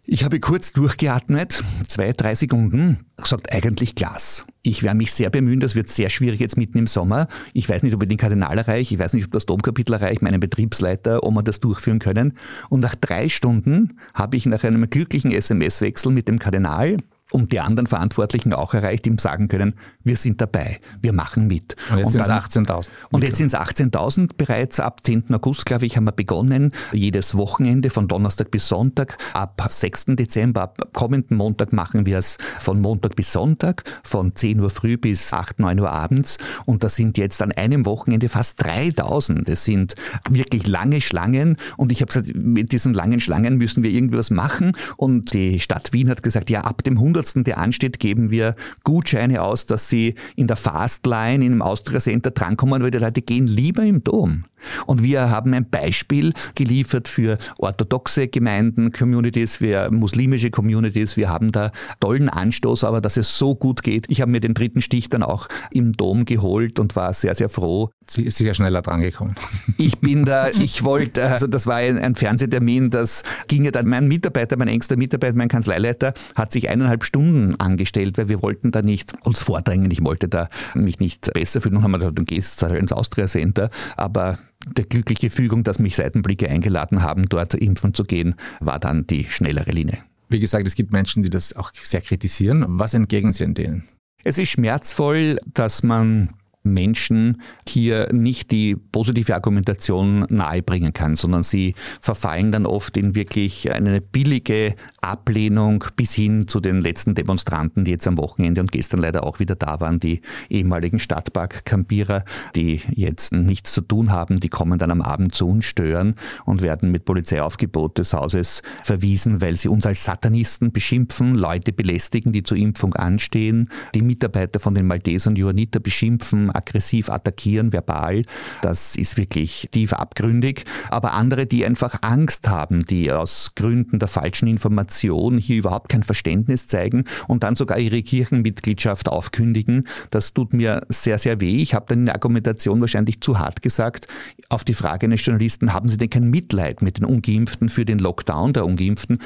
Ich 0.07 0.23
habe 0.23 0.39
kurz 0.39 0.75
durchgeatmet, 0.75 1.65
zwei, 1.89 2.13
drei 2.13 2.35
Sekunden, 2.35 3.07
gesagt, 3.17 3.51
eigentlich 3.51 3.95
Glas. 3.95 4.45
Ich 4.61 4.83
werde 4.83 4.99
mich 4.99 5.13
sehr 5.13 5.31
bemühen, 5.31 5.61
das 5.61 5.75
wird 5.77 5.89
sehr 5.89 6.11
schwierig 6.11 6.41
jetzt 6.41 6.59
mitten 6.59 6.77
im 6.77 6.87
Sommer. 6.87 7.27
Ich 7.55 7.71
weiß 7.71 7.83
nicht, 7.83 7.95
ob 7.95 8.03
ich 8.03 8.11
den 8.11 8.19
Kardinal 8.19 8.59
erreiche, 8.59 8.93
ich 8.93 9.01
weiß 9.01 9.15
nicht, 9.15 9.25
ob 9.25 9.33
das 9.33 9.47
Domkapitel 9.47 9.95
erreicht, 9.95 10.21
meinen 10.21 10.41
Betriebsleiter, 10.41 11.23
ob 11.23 11.33
wir 11.33 11.43
das 11.43 11.61
durchführen 11.61 12.01
können. 12.01 12.35
Und 12.69 12.81
nach 12.81 12.95
drei 12.95 13.31
Stunden 13.31 13.99
habe 14.13 14.37
ich 14.37 14.45
nach 14.45 14.63
einem 14.63 14.91
glücklichen 14.91 15.33
SMS-Wechsel 15.33 16.13
mit 16.13 16.29
dem 16.29 16.39
Kardinal 16.39 16.99
und 17.35 17.51
die 17.51 17.59
anderen 17.59 17.89
Verantwortlichen 17.89 18.53
auch 18.53 18.75
erreicht, 18.75 19.09
ihm 19.09 19.19
sagen 19.19 19.49
können, 19.49 19.75
wir 20.05 20.17
sind 20.17 20.41
dabei, 20.41 20.79
wir 21.03 21.13
machen 21.13 21.49
mit. 21.49 21.75
Und 21.91 21.99
jetzt 21.99 22.13
sind 22.13 22.21
es 22.21 22.29
18.000. 22.29 22.91
Und 23.11 23.25
jetzt 23.25 23.39
sind 23.39 23.49
es 23.49 23.55
18.000 23.55 24.31
bereits. 24.37 24.79
Ab 24.79 25.01
10. 25.03 25.35
August, 25.35 25.67
glaube 25.67 25.85
ich, 25.85 25.97
haben 25.97 26.05
wir 26.05 26.13
begonnen, 26.13 26.73
jedes 26.93 27.37
Wochenende 27.37 27.91
von 27.91 28.07
Donnerstag 28.07 28.53
bis 28.53 28.69
Sonntag. 28.69 29.19
Ab 29.33 29.67
6. 29.69 30.07
Dezember, 30.11 30.63
ab 30.63 30.91
kommenden 30.93 31.37
Montag 31.37 31.73
machen 31.73 32.07
wir 32.07 32.19
es 32.19 32.39
von 32.61 32.81
Montag 32.81 33.17
bis 33.17 33.33
Sonntag, 33.33 33.83
von 34.05 34.37
10 34.37 34.61
Uhr 34.61 34.71
früh 34.71 34.97
bis 34.97 35.33
8, 35.33 35.59
9 35.59 35.81
Uhr 35.81 35.91
abends. 35.91 36.39
Und 36.67 36.85
das 36.85 36.95
sind 36.95 37.19
jetzt 37.19 37.43
an 37.43 37.51
einem 37.51 37.85
Wochenende 37.85 38.29
fast 38.29 38.65
3.000. 38.65 39.43
Das 39.45 39.65
sind 39.65 39.97
wirklich 40.31 40.69
lange 40.69 41.01
Schlangen. 41.01 41.57
Und 41.77 41.91
ich 41.91 42.01
habe 42.01 42.13
gesagt, 42.13 42.33
mit 42.37 42.71
diesen 42.71 42.95
langen 42.95 43.19
Schlangen 43.19 43.57
müssen 43.57 43.83
wir 43.83 43.91
irgendwas 43.91 44.31
machen. 44.31 44.77
Und 44.97 45.33
die 45.33 45.59
Stadt 45.59 45.93
Wien 45.93 46.09
hat 46.09 46.23
gesagt, 46.23 46.49
ja, 46.49 46.61
ab 46.61 46.85
dem 46.85 46.97
100 46.97 47.24
der 47.33 47.59
ansteht, 47.59 47.99
geben 47.99 48.31
wir 48.31 48.55
Gutscheine 48.85 49.43
aus, 49.43 49.67
dass 49.67 49.89
sie 49.89 50.15
in 50.37 50.47
der 50.47 50.57
Fastline, 50.57 51.45
in 51.45 51.53
einem 51.53 51.63
Austria 51.63 52.01
Center 52.01 52.31
drankommen, 52.31 52.83
weil 52.83 52.91
die 52.91 52.99
Leute 52.99 53.23
gehen 53.23 53.47
lieber 53.47 53.83
im 53.83 54.05
Dom. 54.05 54.45
Und 54.87 55.03
wir 55.03 55.31
haben 55.31 55.53
ein 55.55 55.69
Beispiel 55.69 56.33
geliefert 56.55 57.09
für 57.09 57.39
orthodoxe 57.59 58.29
Gemeinden, 58.29 58.93
Communities, 58.93 59.57
für 59.57 59.91
muslimische 59.91 60.51
Communities. 60.51 61.17
Wir 61.17 61.29
haben 61.29 61.53
da 61.53 61.71
tollen 62.01 62.29
Anstoß, 62.29 62.85
aber 62.85 63.01
dass 63.01 63.17
es 63.17 63.39
so 63.39 63.55
gut 63.55 63.83
geht. 63.83 64.09
Ich 64.09 64.21
habe 64.21 64.31
mir 64.31 64.41
den 64.41 64.55
dritten 64.55 64.81
Stich 64.81 65.11
dann 65.11 65.23
auch 65.23 65.49
im 65.71 65.93
Dom 65.93 66.25
geholt 66.25 66.79
und 66.79 66.97
war 66.97 67.13
sehr, 67.15 67.35
sehr 67.35 67.49
froh. 67.49 67.91
Sie 68.07 68.23
ist 68.25 68.39
sicher 68.39 68.55
schneller 68.55 68.83
drangekommen. 68.83 69.35
Ich 69.77 69.99
bin 69.99 70.25
da, 70.25 70.49
ich 70.49 70.85
wollte, 70.85 71.27
also 71.31 71.47
das 71.47 71.67
war 71.67 71.77
ein, 71.77 71.99
ein 71.99 72.15
Fernsehtermin, 72.15 72.91
das 72.91 73.23
ging 73.49 73.65
ja 73.65 73.71
dann, 73.71 73.89
mein 73.89 74.07
Mitarbeiter, 74.07 74.57
mein 74.57 74.69
engster 74.69 74.97
Mitarbeiter, 74.97 75.37
mein 75.37 75.49
Kanzleileiter, 75.49 76.15
hat 76.37 76.53
sich 76.53 76.69
eineinhalb 76.69 77.05
Stunden 77.05 77.57
angestellt, 77.57 78.17
weil 78.17 78.29
wir 78.29 78.43
wollten 78.43 78.71
da 78.71 78.83
nicht 78.83 79.13
uns 79.25 79.43
vordrängen. 79.43 79.91
Ich 79.91 80.05
wollte 80.05 80.29
da 80.29 80.49
mich 80.75 81.01
nicht 81.01 81.33
besser 81.33 81.61
fühlen. 81.61 81.77
Und 81.77 81.83
haben 81.83 81.91
wir 81.91 81.99
gesagt, 81.99 82.19
du 82.19 82.25
gehst 82.25 82.63
ins 82.63 82.93
Austria 82.93 83.27
Center, 83.27 83.71
aber 83.97 84.39
der 84.67 84.85
glückliche 84.85 85.31
Fügung, 85.31 85.65
dass 85.65 85.79
mich 85.79 85.97
Seitenblicke 85.97 86.49
eingeladen 86.49 87.03
haben, 87.03 87.29
dort 87.29 87.55
impfen 87.55 87.95
zu 87.95 88.05
gehen, 88.05 88.35
war 88.61 88.79
dann 88.79 89.07
die 89.07 89.27
schnellere 89.29 89.71
Linie. 89.71 89.99
Wie 90.29 90.41
gesagt, 90.41 90.67
es 90.67 90.75
gibt 90.75 90.93
Menschen, 90.93 91.23
die 91.23 91.31
das 91.31 91.55
auch 91.55 91.71
sehr 91.75 92.01
kritisieren. 92.01 92.65
Was 92.69 92.95
entgegnen 92.95 93.33
Sie 93.33 93.53
denen? 93.53 93.85
Es 94.25 94.39
ist 94.39 94.51
schmerzvoll, 94.51 95.39
dass 95.53 95.83
man 95.83 96.31
Menschen 96.65 97.43
hier 97.69 98.13
nicht 98.13 98.51
die 98.51 98.75
positive 98.75 99.35
Argumentation 99.35 100.27
nahebringen 100.31 100.93
kann, 100.93 101.15
sondern 101.15 101.43
sie 101.43 101.75
verfallen 102.01 102.53
dann 102.53 102.67
oft 102.67 102.97
in 102.97 103.15
wirklich 103.15 103.71
eine 103.71 104.01
billige 104.01 104.75
Ablehnung 105.01 105.85
bis 105.97 106.15
hin 106.15 106.49
zu 106.49 106.61
den 106.61 106.81
letzten 106.81 107.15
Demonstranten, 107.15 107.85
die 107.85 107.93
jetzt 107.93 108.09
am 108.09 108.19
Wochenende 108.19 108.63
und 108.63 108.73
gestern 108.73 109.01
leider 109.01 109.25
auch 109.25 109.39
wieder 109.39 109.55
da 109.55 109.79
waren, 109.81 110.01
die 110.01 110.23
ehemaligen 110.49 110.99
Stadtpark-Campierer, 110.99 112.25
die 112.57 112.81
jetzt 112.95 113.33
nichts 113.33 113.73
zu 113.73 113.83
tun 113.83 114.11
haben, 114.11 114.41
die 114.41 114.49
kommen 114.49 114.79
dann 114.79 114.91
am 114.91 115.03
Abend 115.03 115.35
zu 115.35 115.49
uns 115.49 115.67
stören 115.67 116.15
und 116.47 116.63
werden 116.63 116.91
mit 116.91 117.05
Polizeiaufgebot 117.05 117.99
des 117.99 118.15
Hauses 118.15 118.63
verwiesen, 118.83 119.43
weil 119.43 119.57
sie 119.57 119.69
uns 119.69 119.85
als 119.85 120.05
Satanisten 120.05 120.73
beschimpfen, 120.73 121.35
Leute 121.35 121.73
belästigen, 121.73 122.33
die 122.33 122.43
zur 122.43 122.57
Impfung 122.57 122.95
anstehen, 122.95 123.69
die 123.95 124.03
Mitarbeiter 124.03 124.61
von 124.61 124.75
den 124.75 124.87
Maltesern 124.87 125.37
Johanniter 125.37 125.81
beschimpfen, 125.81 126.51
aggressiv 126.55 127.09
attackieren, 127.11 127.73
verbal. 127.73 128.23
Das 128.63 128.97
ist 128.97 129.17
wirklich 129.17 129.69
tief 129.73 129.93
abgründig. 129.93 130.65
Aber 130.91 131.13
andere, 131.13 131.47
die 131.47 131.65
einfach 131.65 131.97
Angst 132.03 132.49
haben, 132.49 132.85
die 132.85 133.13
aus 133.13 133.53
Gründen 133.55 133.99
der 133.99 134.09
falschen 134.09 134.49
Information 134.49 135.39
hier 135.39 135.59
überhaupt 135.59 135.89
kein 135.89 136.03
Verständnis 136.03 136.67
zeigen 136.67 137.05
und 137.29 137.43
dann 137.43 137.57
sogar 137.57 137.79
ihre 137.79 138.03
Kirchenmitgliedschaft 138.03 139.09
aufkündigen, 139.09 139.87
das 140.11 140.35
tut 140.35 140.53
mir 140.53 140.87
sehr, 140.89 141.19
sehr 141.19 141.41
weh. 141.41 141.63
Ich 141.63 141.75
habe 141.75 141.87
dann 141.89 142.01
in 142.01 142.07
der 142.07 142.15
Argumentation 142.15 142.81
wahrscheinlich 142.81 143.21
zu 143.21 143.39
hart 143.39 143.63
gesagt, 143.63 144.07
auf 144.49 144.65
die 144.65 144.75
Frage 144.75 145.07
eines 145.07 145.25
Journalisten, 145.25 145.73
haben 145.73 145.89
Sie 145.89 145.97
denn 145.97 146.11
kein 146.11 146.31
Mitleid 146.31 146.83
mit 146.83 146.99
den 146.99 147.05
Ungeimpften 147.05 147.69
für 147.69 147.85
den 147.85 147.99
Lockdown 147.99 148.53
der 148.53 148.67
Ungeimpften? 148.67 149.19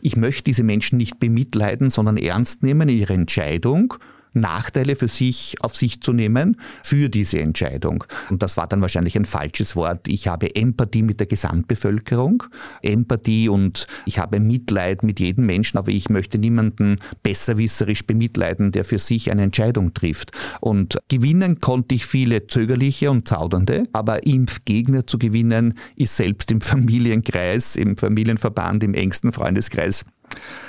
Ich 0.00 0.16
möchte 0.16 0.44
diese 0.44 0.62
Menschen 0.62 0.98
nicht 0.98 1.18
bemitleiden, 1.18 1.90
sondern 1.90 2.16
ernst 2.16 2.62
nehmen 2.62 2.88
in 2.88 2.98
ihrer 2.98 3.14
Entscheidung 3.14 3.94
Nachteile 4.32 4.96
für 4.96 5.08
sich 5.08 5.56
auf 5.60 5.76
sich 5.76 6.00
zu 6.00 6.12
nehmen 6.12 6.56
für 6.82 7.08
diese 7.08 7.40
Entscheidung. 7.40 8.04
Und 8.30 8.42
das 8.42 8.56
war 8.56 8.66
dann 8.66 8.80
wahrscheinlich 8.80 9.16
ein 9.16 9.24
falsches 9.24 9.76
Wort. 9.76 10.08
Ich 10.08 10.28
habe 10.28 10.54
Empathie 10.54 11.02
mit 11.02 11.20
der 11.20 11.26
Gesamtbevölkerung, 11.26 12.44
Empathie 12.82 13.48
und 13.48 13.86
ich 14.06 14.18
habe 14.18 14.40
Mitleid 14.40 15.02
mit 15.02 15.20
jedem 15.20 15.46
Menschen, 15.46 15.78
aber 15.78 15.90
ich 15.90 16.08
möchte 16.08 16.38
niemanden 16.38 16.98
besserwisserisch 17.22 18.06
bemitleiden, 18.06 18.72
der 18.72 18.84
für 18.84 18.98
sich 18.98 19.30
eine 19.30 19.42
Entscheidung 19.42 19.94
trifft. 19.94 20.32
Und 20.60 20.98
gewinnen 21.08 21.58
konnte 21.58 21.94
ich 21.94 22.06
viele 22.06 22.46
zögerliche 22.46 23.10
und 23.10 23.28
zaudernde, 23.28 23.84
aber 23.92 24.26
Impfgegner 24.26 25.06
zu 25.06 25.18
gewinnen 25.18 25.74
ist 25.96 26.16
selbst 26.16 26.50
im 26.50 26.60
Familienkreis, 26.60 27.76
im 27.76 27.96
Familienverband, 27.96 28.82
im 28.84 28.94
engsten 28.94 29.32
Freundeskreis 29.32 30.04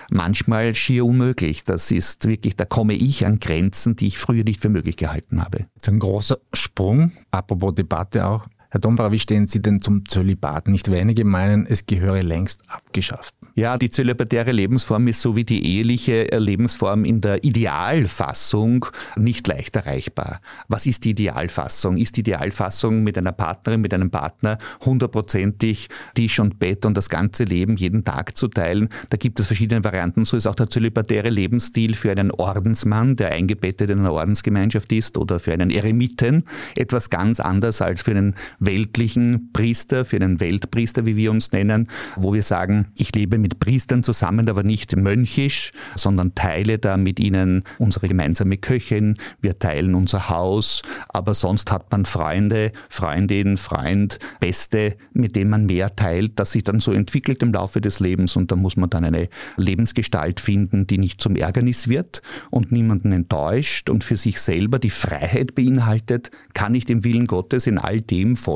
manchmal 0.10 0.76
schier 0.76 1.06
unmöglich. 1.06 1.64
Das 1.64 1.92
ist 1.92 2.26
wirklich, 2.28 2.56
da 2.56 2.66
komme 2.66 2.94
ich 2.94 3.26
an 3.26 3.40
Grenzen, 3.40 3.96
die 3.96 4.08
ich 4.08 4.18
früher 4.18 4.44
nicht 4.44 4.62
für 4.62 4.70
möglich 4.70 4.98
gehalten 4.98 5.42
habe. 5.42 5.66
Das 5.76 5.84
ist 5.84 5.90
ein 5.90 6.00
großer 6.00 6.38
Sprung, 6.54 7.12
apropos 7.32 7.76
Debatte 7.76 8.26
auch. 8.26 8.48
Herr 8.74 8.80
Domfahrer, 8.80 9.12
wie 9.12 9.20
stehen 9.20 9.46
Sie 9.46 9.62
denn 9.62 9.82
zum 9.82 10.04
Zölibat? 10.08 10.68
Nicht 10.68 10.90
wenige 10.90 11.26
meinen, 11.26 11.68
es 11.68 11.86
gehöre 11.86 12.24
längst 12.24 12.64
abgeschafft. 12.68 13.36
Ja, 13.54 13.78
die 13.78 13.92
zölibatäre 13.92 14.52
Lebensform 14.52 15.08
ist 15.08 15.22
so 15.22 15.36
wie 15.36 15.44
die 15.44 15.64
eheliche 15.64 16.24
Lebensform 16.36 17.06
in 17.06 17.22
der 17.22 17.44
Idealfassung 17.44 18.88
nicht 19.16 19.48
leicht 19.48 19.76
erreichbar. 19.76 20.42
Was 20.70 20.88
ist 20.88 21.04
die 21.04 21.12
Idealfassung? 21.12 21.98
Ist 21.98 22.16
die 22.16 22.22
Idealfassung 22.22 23.04
mit 23.04 23.16
einer 23.16 23.32
Partnerin, 23.32 23.82
mit 23.82 23.94
einem 23.94 24.10
Partner 24.10 24.58
hundertprozentig 24.84 25.90
Tisch 26.16 26.40
und 26.40 26.58
Bett 26.58 26.88
und 26.88 26.98
das 26.98 27.10
ganze 27.10 27.44
Leben 27.44 27.76
jeden 27.76 28.04
Tag 28.04 28.36
zu 28.36 28.48
teilen? 28.48 28.90
Da 29.12 29.18
gibt 29.18 29.40
es 29.40 29.46
verschiedene 29.46 29.84
Varianten. 29.84 30.26
So 30.26 30.36
ist 30.36 30.48
auch 30.48 30.56
der 30.56 30.72
zölibatäre 30.72 31.30
Lebensstil 31.30 31.94
für 31.94 32.10
einen 32.10 32.32
Ordensmann, 32.32 33.18
der 33.18 33.34
eingebettet 33.34 33.92
in 33.92 34.00
einer 34.00 34.14
Ordensgemeinschaft 34.14 34.92
ist 34.94 35.16
oder 35.16 35.40
für 35.40 35.54
einen 35.54 35.70
Eremiten 35.70 36.46
etwas 36.76 37.12
ganz 37.12 37.40
anderes 37.40 37.84
als 37.84 38.02
für 38.02 38.12
einen 38.12 38.34
weltlichen 38.66 39.52
Priester, 39.54 40.06
für 40.06 40.18
einen 40.18 40.40
Weltpriester, 40.40 41.06
wie 41.06 41.16
wir 41.16 41.32
uns 41.32 41.52
nennen, 41.52 41.88
wo 42.16 42.34
wir 42.34 42.44
sagen, 42.44 42.88
ich 42.96 43.14
lebe 43.16 43.38
mit 43.38 43.60
Priestern 43.60 44.04
zusammen, 44.04 44.50
aber 44.50 44.64
nicht 44.64 44.96
mönchisch, 44.96 45.72
sondern 45.96 46.36
teile 46.36 46.80
da 46.80 46.98
mit 46.98 47.20
ihnen 47.20 47.64
unsere 47.78 48.08
gemeinsame 48.08 48.58
Köchin, 48.58 49.16
wir 49.42 49.60
teilen 49.60 49.96
unser 49.96 50.30
Haus, 50.30 50.82
aber 51.10 51.34
sonst 51.34 51.72
hat 51.72 51.92
man 51.92 52.06
Freunde, 52.06 52.72
Freundin, 52.90 53.58
Freund, 53.58 54.20
Beste, 54.40 54.96
mit 55.14 55.36
denen 55.36 55.50
man 55.50 55.66
mehr 55.66 55.96
teilt, 55.96 56.40
das 56.40 56.52
sich 56.52 56.64
dann 56.64 56.80
so 56.80 56.92
entwickelt 56.92 57.42
im 57.44 57.54
Laufe 57.54 57.82
des 57.82 58.00
Lebens 58.00 58.36
und 58.36 58.52
da 58.52 58.56
muss 58.56 58.78
man 58.78 58.90
dann 58.90 59.06
eine 59.06 59.30
Lebensgestalt 59.58 60.40
finden, 60.40 60.88
die 60.88 60.98
nicht 60.98 61.22
zum 61.22 61.36
Ärgernis 61.36 61.88
wird 61.88 62.22
und 62.50 62.72
niemanden 62.72 63.12
enttäuscht 63.12 63.90
und 63.90 64.04
für 64.04 64.18
sich 64.18 64.40
selber 64.40 64.80
die 64.80 64.90
Freiheit 64.90 65.56
beinhaltet, 65.56 66.32
kann 66.54 66.76
ich 66.76 66.86
dem 66.86 67.04
Willen 67.04 67.28
Gottes 67.28 67.68
in 67.68 67.78
all 67.78 68.02
dem 68.02 68.36
folgen, 68.36 68.53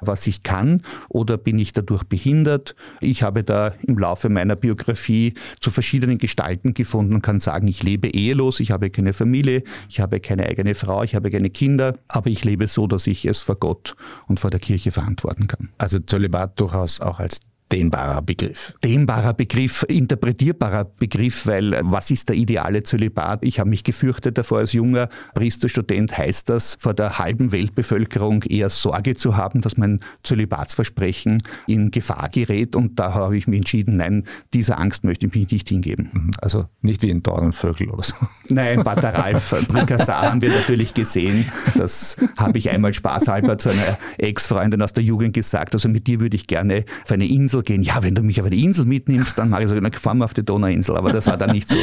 was 0.00 0.26
ich 0.26 0.42
kann 0.42 0.82
oder 1.08 1.36
bin 1.38 1.58
ich 1.58 1.72
dadurch 1.72 2.04
behindert? 2.04 2.74
Ich 3.00 3.22
habe 3.22 3.44
da 3.44 3.74
im 3.86 3.98
Laufe 3.98 4.18
Laufe 4.18 4.30
meiner 4.30 4.56
Biografie 4.56 5.34
zu 5.60 5.70
verschiedenen 5.70 6.18
Gestalten 6.18 6.74
gefunden 6.74 7.14
und 7.14 7.22
kann 7.22 7.40
sagen, 7.40 7.68
ich 7.68 7.82
lebe 7.82 8.08
ehelos, 8.08 8.58
ich 8.58 8.70
habe 8.70 8.90
keine 8.90 9.12
Familie, 9.12 9.62
ich 9.88 10.00
habe 10.00 10.18
keine 10.18 10.46
eigene 10.46 10.74
Frau, 10.74 11.02
ich 11.02 11.14
habe 11.14 11.30
keine 11.30 11.50
Kinder, 11.50 11.94
aber 12.08 12.30
ich 12.30 12.42
lebe 12.42 12.66
so, 12.68 12.86
dass 12.86 13.06
ich 13.06 13.26
es 13.26 13.40
vor 13.40 13.56
Gott 13.56 13.96
und 14.26 14.40
vor 14.40 14.50
der 14.50 14.60
Kirche 14.60 14.92
verantworten 14.92 15.46
kann. 15.46 15.68
Also 15.78 15.98
Zölibat 15.98 16.58
durchaus 16.58 17.00
auch 17.00 17.20
als 17.20 17.40
dehnbarer 17.72 18.22
Begriff. 18.22 18.74
Dehnbarer 18.82 19.34
Begriff, 19.34 19.84
interpretierbarer 19.88 20.84
Begriff, 20.84 21.46
weil 21.46 21.78
was 21.82 22.10
ist 22.10 22.28
der 22.28 22.36
ideale 22.36 22.82
Zölibat? 22.82 23.44
Ich 23.44 23.60
habe 23.60 23.70
mich 23.70 23.84
gefürchtet 23.84 24.38
davor 24.38 24.58
als 24.58 24.72
junger 24.72 25.08
Priesterstudent, 25.34 26.16
heißt 26.16 26.48
das, 26.48 26.76
vor 26.78 26.94
der 26.94 27.18
halben 27.18 27.52
Weltbevölkerung 27.52 28.42
eher 28.44 28.70
Sorge 28.70 29.16
zu 29.16 29.36
haben, 29.36 29.60
dass 29.60 29.76
mein 29.76 30.00
Zölibatsversprechen 30.22 31.42
in 31.66 31.90
Gefahr 31.90 32.28
gerät 32.30 32.74
und 32.74 32.98
da 32.98 33.14
habe 33.14 33.36
ich 33.36 33.46
mich 33.46 33.58
entschieden, 33.58 33.96
nein, 33.96 34.24
dieser 34.54 34.78
Angst 34.78 35.04
möchte 35.04 35.26
ich 35.26 35.34
mich 35.34 35.50
nicht 35.50 35.68
hingeben. 35.68 36.10
Mhm. 36.12 36.30
Also 36.40 36.66
nicht 36.80 37.02
wie 37.02 37.10
in 37.10 37.22
Dornenvögel 37.22 37.90
oder 37.90 38.02
so. 38.02 38.14
Nein, 38.48 38.82
Pater 38.82 39.14
Ralf 39.14 39.54
Bricassar 39.68 40.22
haben 40.22 40.40
wir 40.40 40.50
natürlich 40.50 40.94
gesehen. 40.94 41.46
Das 41.76 42.16
habe 42.38 42.58
ich 42.58 42.70
einmal 42.70 42.94
spaßhalber 42.94 43.58
zu 43.58 43.68
einer 43.70 43.98
Ex-Freundin 44.16 44.80
aus 44.82 44.94
der 44.94 45.04
Jugend 45.04 45.34
gesagt. 45.34 45.74
Also 45.74 45.88
mit 45.88 46.06
dir 46.06 46.20
würde 46.20 46.36
ich 46.36 46.46
gerne 46.46 46.84
auf 47.04 47.12
eine 47.12 47.26
Insel 47.26 47.57
Insel 47.58 47.62
gehen. 47.62 47.82
Ja, 47.82 48.02
wenn 48.02 48.14
du 48.14 48.22
mich 48.22 48.40
auf 48.40 48.46
eine 48.46 48.56
Insel 48.56 48.84
mitnimmst, 48.84 49.38
dann 49.38 49.50
mache 49.50 49.62
ich 49.62 49.68
so, 49.68 49.74
fahren 50.00 50.18
wir 50.18 50.24
auf 50.24 50.34
die 50.34 50.44
Donauinsel. 50.44 50.96
Aber 50.96 51.12
das 51.12 51.26
war 51.26 51.36
dann 51.36 51.52
nicht 51.52 51.68
so. 51.68 51.76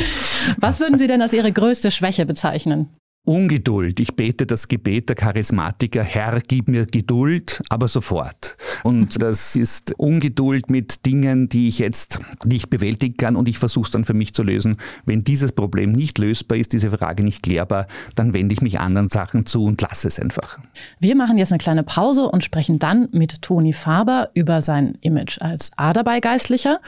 Was 0.57 0.79
würden 0.79 0.97
Sie 0.97 1.07
denn 1.07 1.21
als 1.21 1.33
Ihre 1.33 1.51
größte 1.51 1.91
Schwäche 1.91 2.25
bezeichnen? 2.25 2.89
Ungeduld. 3.25 3.99
Ich 3.99 4.15
bete 4.15 4.45
das 4.45 4.67
Gebet 4.67 5.09
der 5.09 5.15
Charismatiker, 5.15 6.03
Herr, 6.03 6.39
gib 6.47 6.67
mir 6.67 6.85
Geduld, 6.85 7.61
aber 7.69 7.87
sofort. 7.87 8.55
Und 8.83 9.21
das 9.21 9.55
ist 9.55 9.93
Ungeduld 9.97 10.69
mit 10.69 11.05
Dingen, 11.05 11.49
die 11.49 11.67
ich 11.67 11.79
jetzt 11.79 12.19
nicht 12.45 12.69
bewältigen 12.69 13.17
kann 13.17 13.35
und 13.35 13.49
ich 13.49 13.57
versuche 13.57 13.85
es 13.85 13.91
dann 13.91 14.03
für 14.03 14.13
mich 14.13 14.33
zu 14.33 14.43
lösen. 14.43 14.77
Wenn 15.05 15.23
dieses 15.23 15.51
Problem 15.51 15.91
nicht 15.91 16.19
lösbar 16.19 16.57
ist, 16.57 16.73
diese 16.73 16.91
Frage 16.91 17.23
nicht 17.23 17.41
klärbar, 17.41 17.87
dann 18.15 18.33
wende 18.33 18.53
ich 18.53 18.61
mich 18.61 18.79
anderen 18.79 19.09
Sachen 19.09 19.45
zu 19.45 19.65
und 19.65 19.81
lasse 19.81 20.07
es 20.07 20.19
einfach. 20.19 20.59
Wir 20.99 21.15
machen 21.15 21.37
jetzt 21.37 21.51
eine 21.51 21.59
kleine 21.59 21.83
Pause 21.83 22.29
und 22.29 22.43
sprechen 22.43 22.77
dann 22.77 23.09
mit 23.11 23.41
Toni 23.41 23.73
Faber 23.73 24.29
über 24.35 24.61
sein 24.61 24.97
Image 25.01 25.41
als 25.41 25.71
Aderbeigeistlicher 25.75 26.79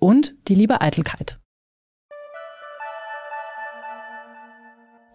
und 0.00 0.34
die 0.48 0.56
liebe 0.56 0.80
Eitelkeit. 0.80 1.38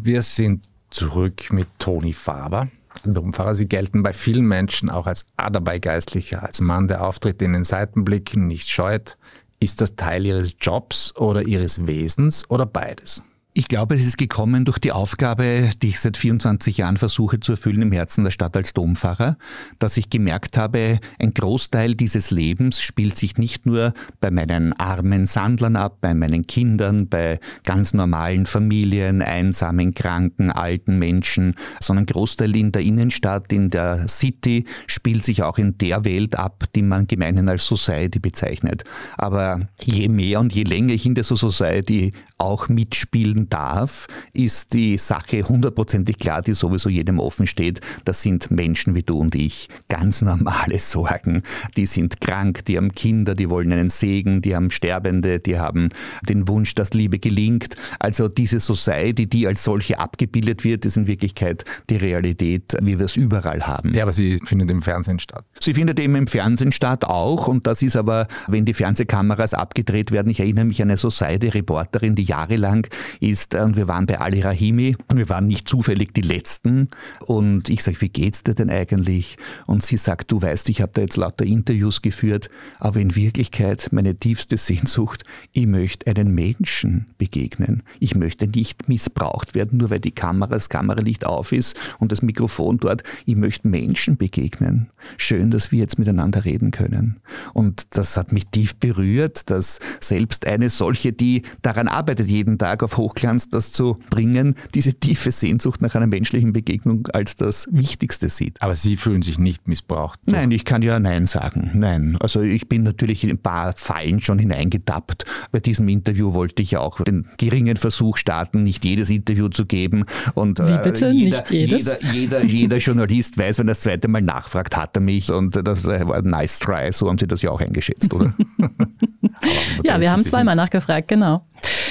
Wir 0.00 0.22
sind 0.22 0.68
zurück 0.90 1.52
mit 1.52 1.66
Toni 1.80 2.12
Faber. 2.12 2.68
Domfahrer, 3.04 3.54
Sie 3.56 3.66
gelten 3.66 4.02
bei 4.02 4.12
vielen 4.12 4.46
Menschen 4.46 4.90
auch 4.90 5.06
als 5.06 5.26
Aderbeigeistlicher, 5.36 6.42
als 6.42 6.60
Mann, 6.60 6.86
der 6.86 7.04
Auftritt 7.04 7.42
in 7.42 7.52
den 7.52 7.64
Seitenblicken 7.64 8.46
nicht 8.46 8.68
scheut. 8.68 9.16
Ist 9.60 9.80
das 9.80 9.96
Teil 9.96 10.24
Ihres 10.24 10.56
Jobs 10.60 11.14
oder 11.16 11.42
Ihres 11.42 11.86
Wesens 11.86 12.48
oder 12.48 12.64
beides? 12.64 13.24
Ich 13.58 13.66
glaube, 13.66 13.96
es 13.96 14.06
ist 14.06 14.18
gekommen 14.18 14.64
durch 14.64 14.78
die 14.78 14.92
Aufgabe, 14.92 15.70
die 15.82 15.88
ich 15.88 15.98
seit 15.98 16.16
24 16.16 16.76
Jahren 16.76 16.96
versuche 16.96 17.40
zu 17.40 17.50
erfüllen 17.50 17.82
im 17.82 17.90
Herzen 17.90 18.22
der 18.22 18.30
Stadt 18.30 18.56
als 18.56 18.72
Dompfarrer, 18.72 19.36
dass 19.80 19.96
ich 19.96 20.10
gemerkt 20.10 20.56
habe, 20.56 21.00
ein 21.18 21.34
Großteil 21.34 21.96
dieses 21.96 22.30
Lebens 22.30 22.80
spielt 22.80 23.16
sich 23.16 23.36
nicht 23.36 23.66
nur 23.66 23.94
bei 24.20 24.30
meinen 24.30 24.74
armen 24.74 25.26
Sandlern 25.26 25.74
ab, 25.74 25.96
bei 26.00 26.14
meinen 26.14 26.46
Kindern, 26.46 27.08
bei 27.08 27.40
ganz 27.64 27.94
normalen 27.94 28.46
Familien, 28.46 29.22
einsamen, 29.22 29.92
kranken, 29.92 30.52
alten 30.52 30.96
Menschen, 30.96 31.56
sondern 31.80 32.06
Großteil 32.06 32.54
in 32.54 32.70
der 32.70 32.82
Innenstadt, 32.82 33.52
in 33.52 33.70
der 33.70 34.06
City 34.06 34.66
spielt 34.86 35.24
sich 35.24 35.42
auch 35.42 35.58
in 35.58 35.76
der 35.78 36.04
Welt 36.04 36.38
ab, 36.38 36.62
die 36.76 36.82
man 36.82 37.08
gemeinhin 37.08 37.48
als 37.48 37.66
Society 37.66 38.20
bezeichnet. 38.20 38.84
Aber 39.16 39.62
je 39.82 40.08
mehr 40.08 40.38
und 40.38 40.54
je 40.54 40.62
länger 40.62 40.92
ich 40.92 41.06
in 41.06 41.16
der 41.16 41.24
Society 41.24 42.12
auch 42.38 42.68
mitspielen 42.68 43.48
darf, 43.48 44.06
ist 44.32 44.72
die 44.72 44.96
Sache 44.96 45.42
hundertprozentig 45.42 46.18
klar, 46.18 46.40
die 46.40 46.54
sowieso 46.54 46.88
jedem 46.88 47.18
offen 47.18 47.48
steht. 47.48 47.80
Das 48.04 48.22
sind 48.22 48.50
Menschen 48.52 48.94
wie 48.94 49.02
du 49.02 49.18
und 49.18 49.34
ich. 49.34 49.68
Ganz 49.88 50.22
normale 50.22 50.78
Sorgen. 50.78 51.42
Die 51.76 51.86
sind 51.86 52.20
krank, 52.20 52.64
die 52.64 52.76
haben 52.76 52.92
Kinder, 52.92 53.34
die 53.34 53.50
wollen 53.50 53.72
einen 53.72 53.90
Segen, 53.90 54.40
die 54.40 54.54
haben 54.54 54.70
Sterbende, 54.70 55.40
die 55.40 55.58
haben 55.58 55.88
den 56.28 56.46
Wunsch, 56.46 56.76
dass 56.76 56.94
Liebe 56.94 57.18
gelingt. 57.18 57.74
Also 57.98 58.28
diese 58.28 58.60
Society, 58.60 59.26
die 59.26 59.48
als 59.48 59.64
solche 59.64 59.98
abgebildet 59.98 60.62
wird, 60.62 60.86
ist 60.86 60.96
in 60.96 61.08
Wirklichkeit 61.08 61.64
die 61.90 61.96
Realität, 61.96 62.76
wie 62.80 62.98
wir 62.98 63.06
es 63.06 63.16
überall 63.16 63.66
haben. 63.66 63.94
Ja, 63.94 64.04
aber 64.04 64.12
sie 64.12 64.38
findet 64.44 64.70
im 64.70 64.82
Fernsehen 64.82 65.18
statt. 65.18 65.44
Sie 65.60 65.74
findet 65.74 65.98
eben 65.98 66.14
im 66.14 66.28
Fernsehen 66.28 66.70
statt 66.70 67.04
auch 67.04 67.48
und 67.48 67.66
das 67.66 67.82
ist 67.82 67.96
aber, 67.96 68.28
wenn 68.46 68.64
die 68.64 68.74
Fernsehkameras 68.74 69.54
abgedreht 69.54 70.12
werden, 70.12 70.30
ich 70.30 70.38
erinnere 70.38 70.66
mich 70.66 70.80
an 70.80 70.88
eine 70.88 70.98
Society-Reporterin, 70.98 72.14
die 72.14 72.27
jahrelang 72.28 72.86
ist, 73.20 73.54
und 73.54 73.76
wir 73.76 73.88
waren 73.88 74.06
bei 74.06 74.20
Ali 74.20 74.40
Rahimi 74.40 74.96
und 75.08 75.18
wir 75.18 75.28
waren 75.28 75.46
nicht 75.46 75.68
zufällig 75.68 76.14
die 76.14 76.20
Letzten. 76.20 76.88
Und 77.26 77.68
ich 77.68 77.82
sage, 77.82 78.00
wie 78.00 78.08
geht's 78.08 78.44
dir 78.44 78.54
denn 78.54 78.70
eigentlich? 78.70 79.36
Und 79.66 79.82
sie 79.82 79.96
sagt, 79.96 80.30
du 80.30 80.40
weißt, 80.40 80.68
ich 80.68 80.80
habe 80.80 80.92
da 80.94 81.02
jetzt 81.02 81.16
lauter 81.16 81.44
Interviews 81.44 82.02
geführt, 82.02 82.48
aber 82.78 83.00
in 83.00 83.16
Wirklichkeit 83.16 83.88
meine 83.92 84.14
tiefste 84.14 84.56
Sehnsucht, 84.56 85.24
ich 85.52 85.66
möchte 85.66 86.06
einen 86.10 86.34
Menschen 86.34 87.06
begegnen. 87.18 87.82
Ich 87.98 88.14
möchte 88.14 88.46
nicht 88.46 88.88
missbraucht 88.88 89.54
werden, 89.54 89.78
nur 89.78 89.90
weil 89.90 90.00
die 90.00 90.12
Kamera, 90.12 90.50
das 90.50 90.68
Kameralicht 90.68 91.26
auf 91.26 91.52
ist 91.52 91.76
und 91.98 92.12
das 92.12 92.22
Mikrofon 92.22 92.78
dort. 92.78 93.02
Ich 93.24 93.36
möchte 93.36 93.68
Menschen 93.68 94.16
begegnen. 94.16 94.90
Schön, 95.16 95.50
dass 95.50 95.72
wir 95.72 95.78
jetzt 95.78 95.98
miteinander 95.98 96.44
reden 96.44 96.70
können. 96.70 97.20
Und 97.54 97.86
das 97.96 98.16
hat 98.16 98.32
mich 98.32 98.46
tief 98.48 98.76
berührt, 98.76 99.50
dass 99.50 99.78
selbst 100.00 100.46
eine 100.46 100.70
solche, 100.70 101.12
die 101.12 101.42
daran 101.62 101.88
arbeitet, 101.88 102.17
arbeitet 102.18 102.28
jeden 102.28 102.58
Tag 102.58 102.82
auf 102.82 102.96
Hochglanz, 102.96 103.48
das 103.48 103.72
zu 103.72 103.96
bringen, 104.10 104.54
diese 104.74 104.94
tiefe 104.94 105.30
Sehnsucht 105.30 105.80
nach 105.80 105.94
einer 105.94 106.06
menschlichen 106.06 106.52
Begegnung 106.52 107.06
als 107.12 107.36
das 107.36 107.68
Wichtigste 107.70 108.28
sieht. 108.28 108.60
Aber 108.60 108.74
Sie 108.74 108.96
fühlen 108.96 109.22
sich 109.22 109.38
nicht 109.38 109.68
missbraucht? 109.68 110.20
Nein, 110.26 110.50
ich 110.50 110.64
kann 110.64 110.82
ja 110.82 110.98
Nein 110.98 111.26
sagen. 111.26 111.70
Nein. 111.74 112.16
Also 112.20 112.42
ich 112.42 112.68
bin 112.68 112.82
natürlich 112.82 113.22
in 113.24 113.30
ein 113.30 113.38
paar 113.38 113.74
Fallen 113.76 114.20
schon 114.20 114.38
hineingetappt. 114.38 115.24
Bei 115.52 115.60
diesem 115.60 115.88
Interview 115.88 116.34
wollte 116.34 116.62
ich 116.62 116.76
auch 116.76 117.00
den 117.00 117.26
geringen 117.36 117.76
Versuch 117.76 118.16
starten, 118.16 118.62
nicht 118.62 118.84
jedes 118.84 119.10
Interview 119.10 119.48
zu 119.48 119.66
geben. 119.66 120.04
Und 120.34 120.58
Wie 120.58 120.78
bitte? 120.82 121.08
Äh, 121.08 121.10
jeder, 121.10 121.38
nicht 121.38 121.50
jedes? 121.50 121.84
Jeder, 121.84 122.12
jeder, 122.12 122.44
jeder 122.44 122.76
Journalist 122.78 123.38
weiß, 123.38 123.58
wenn 123.58 123.68
er 123.68 123.72
das 123.72 123.80
zweite 123.80 124.08
Mal 124.08 124.22
nachfragt, 124.22 124.76
hat 124.76 124.96
er 124.96 125.00
mich. 125.00 125.30
Und 125.30 125.54
das 125.56 125.84
war 125.84 126.14
ein 126.16 126.24
nice 126.24 126.58
try. 126.58 126.92
So 126.92 127.08
haben 127.08 127.18
Sie 127.18 127.26
das 127.26 127.42
ja 127.42 127.50
auch 127.50 127.60
eingeschätzt, 127.60 128.12
oder? 128.12 128.34
ja, 129.84 130.00
wir 130.00 130.10
haben 130.10 130.22
zweimal 130.22 130.56
nachgefragt, 130.56 131.08
genau. 131.08 131.44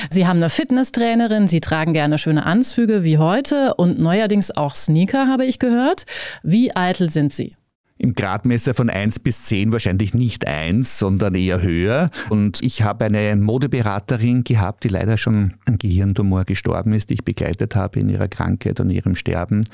Sie 0.10 0.28
haben 0.28 0.38
eine 0.38 0.50
Fitnesstrainerin, 0.50 1.48
Sie 1.48 1.62
tragen 1.62 1.94
gerne 1.94 2.18
schöne 2.18 2.46
Anzüge 2.46 3.04
wie 3.04 3.18
heute 3.18 3.74
und 3.76 4.00
neuerdings 4.00 4.52
auch 4.52 4.76
Sneaker, 4.76 5.28
habe 5.28 5.46
ich 5.46 5.60
gehört. 5.60 6.06
Wie 6.44 6.76
eitel 6.76 7.10
sind 7.10 7.34
Sie? 7.34 7.56
Im 8.00 8.14
Gradmesser 8.14 8.76
von 8.76 8.90
1 8.92 9.20
bis 9.20 9.44
10 9.46 9.72
wahrscheinlich 9.72 10.14
nicht 10.14 10.46
1, 10.46 11.00
sondern 11.00 11.34
eher 11.34 11.64
höher. 11.64 12.12
Und 12.30 12.62
ich 12.62 12.84
habe 12.84 13.06
eine 13.06 13.36
Modeberaterin 13.36 14.44
gehabt, 14.44 14.84
die 14.84 14.90
leider 14.90 15.18
schon 15.18 15.56
an 15.66 15.80
Gehirntumor 15.80 16.46
gestorben 16.46 16.94
ist, 16.94 17.10
die 17.10 17.16
ich 17.16 17.26
begleitet 17.26 17.76
habe 17.76 18.00
in 18.00 18.10
ihrer 18.10 18.28
Krankheit 18.28 18.80
und 18.80 18.92
ihrem 18.92 19.16
Sterben 19.16 19.66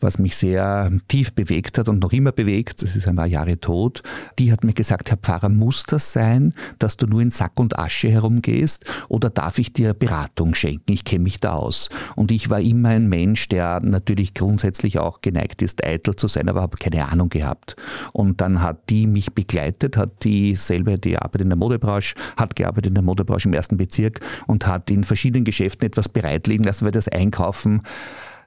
was 0.00 0.18
mich 0.18 0.36
sehr 0.36 0.90
tief 1.08 1.34
bewegt 1.34 1.78
hat 1.78 1.88
und 1.88 2.00
noch 2.00 2.12
immer 2.12 2.32
bewegt, 2.32 2.82
das 2.82 2.96
ist 2.96 3.06
ein 3.06 3.16
paar 3.16 3.26
Jahre 3.26 3.60
tot, 3.60 4.02
die 4.38 4.52
hat 4.52 4.64
mir 4.64 4.72
gesagt, 4.72 5.10
Herr 5.10 5.18
Pfarrer, 5.18 5.48
muss 5.48 5.84
das 5.84 6.12
sein, 6.12 6.52
dass 6.78 6.96
du 6.96 7.06
nur 7.06 7.20
in 7.20 7.30
Sack 7.30 7.52
und 7.56 7.78
Asche 7.78 8.10
herumgehst 8.10 8.84
oder 9.08 9.30
darf 9.30 9.58
ich 9.58 9.72
dir 9.72 9.94
Beratung 9.94 10.54
schenken? 10.54 10.92
Ich 10.92 11.04
kenne 11.04 11.24
mich 11.24 11.40
da 11.40 11.52
aus. 11.52 11.88
Und 12.16 12.30
ich 12.30 12.50
war 12.50 12.60
immer 12.60 12.90
ein 12.90 13.08
Mensch, 13.08 13.48
der 13.48 13.80
natürlich 13.80 14.34
grundsätzlich 14.34 14.98
auch 14.98 15.20
geneigt 15.20 15.62
ist, 15.62 15.84
eitel 15.84 16.16
zu 16.16 16.28
sein, 16.28 16.48
aber 16.48 16.62
habe 16.62 16.76
keine 16.76 17.08
Ahnung 17.08 17.28
gehabt. 17.28 17.76
Und 18.12 18.40
dann 18.40 18.62
hat 18.62 18.88
die 18.88 19.06
mich 19.06 19.32
begleitet, 19.32 19.96
hat 19.96 20.24
die 20.24 20.56
selber, 20.56 20.96
die 20.96 21.18
arbeitet 21.18 21.42
in 21.42 21.48
der 21.50 21.58
Modebranche, 21.58 22.14
hat 22.36 22.56
gearbeitet 22.56 22.86
in 22.86 22.94
der 22.94 23.04
Modebranche 23.04 23.48
im 23.48 23.54
ersten 23.54 23.76
Bezirk 23.76 24.20
und 24.46 24.66
hat 24.66 24.90
in 24.90 25.04
verschiedenen 25.04 25.44
Geschäften 25.44 25.86
etwas 25.86 26.08
bereitlegen 26.08 26.64
lassen, 26.64 26.84
weil 26.84 26.92
das 26.92 27.08
Einkaufen 27.08 27.82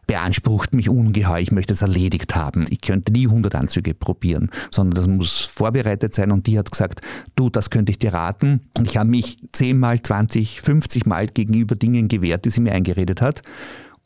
beansprucht 0.07 0.73
mich 0.73 0.89
ungeheuer, 0.89 1.39
ich 1.39 1.51
möchte 1.51 1.73
es 1.73 1.81
erledigt 1.81 2.35
haben. 2.35 2.65
Ich 2.69 2.81
könnte 2.81 3.11
nie 3.11 3.27
100 3.27 3.55
Anzüge 3.55 3.93
probieren, 3.93 4.49
sondern 4.71 4.95
das 4.95 5.07
muss 5.07 5.39
vorbereitet 5.39 6.13
sein 6.13 6.31
und 6.31 6.47
die 6.47 6.57
hat 6.57 6.71
gesagt, 6.71 7.01
du, 7.35 7.49
das 7.49 7.69
könnte 7.69 7.91
ich 7.91 7.99
dir 7.99 8.13
raten. 8.13 8.61
Und 8.77 8.87
ich 8.87 8.97
habe 8.97 9.09
mich 9.09 9.37
10 9.51 9.79
mal, 9.79 10.01
20, 10.01 10.61
50 10.61 11.05
mal 11.05 11.27
gegenüber 11.27 11.75
Dingen 11.75 12.07
gewehrt, 12.07 12.45
die 12.45 12.49
sie 12.49 12.61
mir 12.61 12.73
eingeredet 12.73 13.21
hat. 13.21 13.41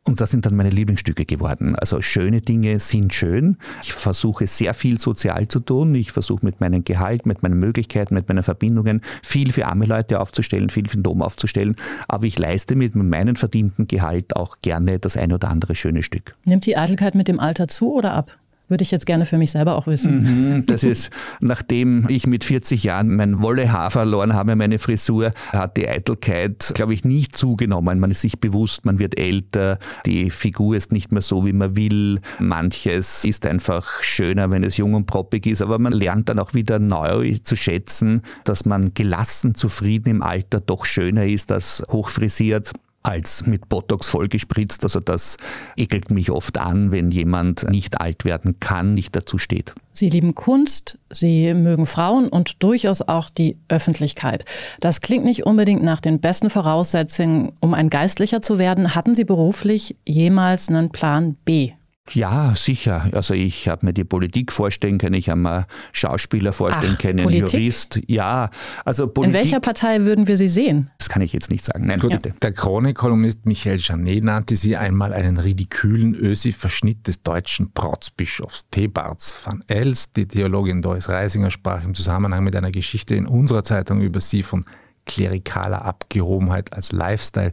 Und 0.08 0.22
das 0.22 0.32
sind 0.32 0.46
dann 0.46 0.56
meine 0.56 0.70
Lieblingsstücke 0.70 1.26
geworden. 1.26 1.76
Also 1.76 2.02
schöne 2.02 2.40
Dinge 2.40 2.80
sind 2.80 3.14
schön. 3.14 3.58
Ich 3.84 3.92
versuche 3.92 4.48
sehr 4.48 4.74
viel 4.74 5.00
sozial 5.02 5.50
zu 5.50 5.60
tun. 5.60 5.94
Ich 5.96 6.14
versuche 6.14 6.46
mit 6.46 6.62
meinem 6.62 6.86
Gehalt, 6.86 7.26
mit 7.26 7.44
meinen 7.44 7.60
Möglichkeiten, 7.60 8.14
mit 8.14 8.30
meinen 8.30 8.44
Verbindungen 8.44 9.02
viel 9.22 9.52
für 9.52 9.66
arme 9.66 9.86
Leute 9.86 10.22
aufzustellen, 10.22 10.70
viel 10.70 10.88
für 10.88 10.98
den 10.98 11.04
Dom 11.04 11.22
aufzustellen. 11.22 11.76
Aber 12.08 12.26
ich 12.26 12.40
leiste 12.40 12.76
mit 12.76 12.96
meinem 12.96 13.36
verdienten 13.36 13.88
Gehalt 13.88 14.36
auch 14.36 14.58
gerne 14.62 14.98
das 14.98 15.18
ein 15.18 15.34
oder 15.34 15.50
andere 15.50 15.76
schöne 15.76 16.04
Stück. 16.04 16.36
Nimmt 16.46 16.66
die 16.66 16.78
Eitelkeit 16.78 17.14
mit 17.14 17.28
dem 17.28 17.42
Alter 17.42 17.68
zu 17.68 17.94
oder 17.94 18.14
ab? 18.14 18.38
Würde 18.70 18.82
ich 18.82 18.92
jetzt 18.92 19.06
gerne 19.06 19.26
für 19.26 19.38
mich 19.38 19.52
selber 19.52 19.76
auch 19.76 19.88
wissen. 19.88 20.56
Mhm, 20.56 20.66
das 20.66 20.84
ist, 20.84 21.10
nachdem 21.40 22.06
ich 22.10 22.28
mit 22.28 22.44
40 22.44 22.84
Jahren 22.84 23.16
mein 23.16 23.42
Wollehaar 23.42 23.92
verloren 23.92 24.34
habe, 24.34 24.58
meine 24.58 24.78
Frisur, 24.78 25.32
hat 25.54 25.78
die 25.78 25.88
Eitelkeit, 25.88 26.74
glaube 26.76 26.94
ich, 26.94 27.06
nicht 27.06 27.38
zugenommen. 27.38 28.00
Man 28.00 28.12
ist 28.12 28.22
sich 28.22 28.40
bewusst, 28.40 28.84
man 28.84 29.00
wird 29.00 29.18
älter, 29.18 29.80
die 30.06 30.30
Figur 30.32 30.76
ist 30.76 30.92
nicht 30.92 31.14
mehr 31.14 31.22
so, 31.22 31.46
wie 31.46 31.54
man 31.54 31.78
will. 31.78 32.20
Manches 32.40 33.24
ist 33.24 33.46
einfach 33.46 34.04
schöner, 34.04 34.52
wenn 34.52 34.64
es 34.64 34.76
jung 34.76 34.96
und 34.96 35.06
proppig 35.06 35.46
ist, 35.46 35.62
aber 35.62 35.80
man 35.80 35.94
lernt 35.94 36.28
dann 36.28 36.40
auch 36.40 36.54
wieder 36.54 36.80
neu 36.80 37.38
zu 37.44 37.56
schätzen, 37.56 38.22
dass 38.44 38.66
man 38.66 38.94
gelassen, 38.94 39.56
zufrieden 39.56 40.10
im 40.10 40.22
Alter 40.22 40.60
doch 40.60 40.84
schöner 40.84 41.26
ist 41.26 41.54
als 41.54 41.84
hochfrisiert 41.90 42.74
als 43.08 43.48
mit 43.48 43.70
Botox 43.70 44.10
vollgespritzt. 44.10 44.84
Also 44.84 45.00
das 45.00 45.38
ekelt 45.78 46.12
mich 46.12 46.30
oft 46.30 46.58
an, 46.58 46.92
wenn 46.92 47.10
jemand 47.10 47.70
nicht 47.70 48.02
alt 48.02 48.26
werden 48.26 48.60
kann, 48.60 48.94
nicht 48.94 49.16
dazu 49.16 49.38
steht. 49.38 49.74
Sie 49.94 50.10
lieben 50.10 50.36
Kunst, 50.36 51.00
Sie 51.10 51.54
mögen 51.54 51.86
Frauen 51.86 52.28
und 52.28 52.62
durchaus 52.62 53.02
auch 53.02 53.30
die 53.30 53.58
Öffentlichkeit. 53.70 54.46
Das 54.82 55.02
klingt 55.02 55.24
nicht 55.24 55.46
unbedingt 55.46 55.82
nach 55.82 56.02
den 56.02 56.20
besten 56.20 56.50
Voraussetzungen, 56.50 57.54
um 57.62 57.74
ein 57.74 57.90
Geistlicher 57.90 58.42
zu 58.42 58.58
werden. 58.60 58.94
Hatten 58.94 59.16
Sie 59.16 59.24
beruflich 59.24 59.96
jemals 60.06 60.68
einen 60.68 60.92
Plan 60.92 61.36
B? 61.46 61.72
Ja, 62.14 62.54
sicher. 62.56 63.10
Also 63.12 63.34
ich 63.34 63.68
habe 63.68 63.86
mir 63.86 63.94
die 63.94 64.04
Politik 64.04 64.52
vorstellen 64.52 64.98
können, 64.98 65.16
ich 65.16 65.30
habe 65.30 65.40
mir 65.40 65.68
Schauspieler 65.92 66.54
vorstellen 66.54 66.96
Ach, 66.96 67.02
können, 67.02 67.24
Politik? 67.24 67.54
Jurist. 67.54 68.00
Ja, 68.08 68.50
also 68.86 69.08
Politik. 69.08 69.36
In 69.36 69.44
welcher 69.44 69.60
Partei 69.60 70.02
würden 70.02 70.28
wir 70.28 70.38
Sie 70.38 70.48
sehen? 70.48 70.90
Das 70.98 71.10
kann 71.10 71.22
ich 71.22 71.34
jetzt 71.34 71.52
nicht 71.52 71.66
sagen. 71.66 71.86
Nein, 71.86 72.00
Gut, 72.00 72.12
bitte. 72.12 72.34
Der 72.42 72.54
Chronikkolumnist 72.54 73.46
Michael 73.46 73.80
Janet 73.80 74.24
nannte 74.24 74.56
Sie 74.56 74.78
einmal 74.78 75.14
einen 75.14 75.38
ridikülen 75.38 76.16
Ösi-Verschnitt 76.16 77.08
des 77.08 77.22
deutschen 77.22 77.74
Protzbischofs 77.74 78.66
Thebarts 78.72 79.40
van 79.46 79.64
Els. 79.68 80.12
Die 80.14 80.28
Theologin 80.28 80.82
Doris 80.82 81.10
Reisinger 81.10 81.52
sprach 81.52 81.84
im 81.84 81.94
Zusammenhang 81.94 82.44
mit 82.44 82.56
einer 82.56 82.72
Geschichte 82.72 83.16
in 83.16 83.28
unserer 83.28 83.64
Zeitung 83.64 84.02
über 84.02 84.22
Sie 84.22 84.44
von 84.44 84.66
klerikaler 85.08 85.84
Abgehobenheit 85.84 86.74
als 86.74 86.92
Lifestyle. 86.92 87.52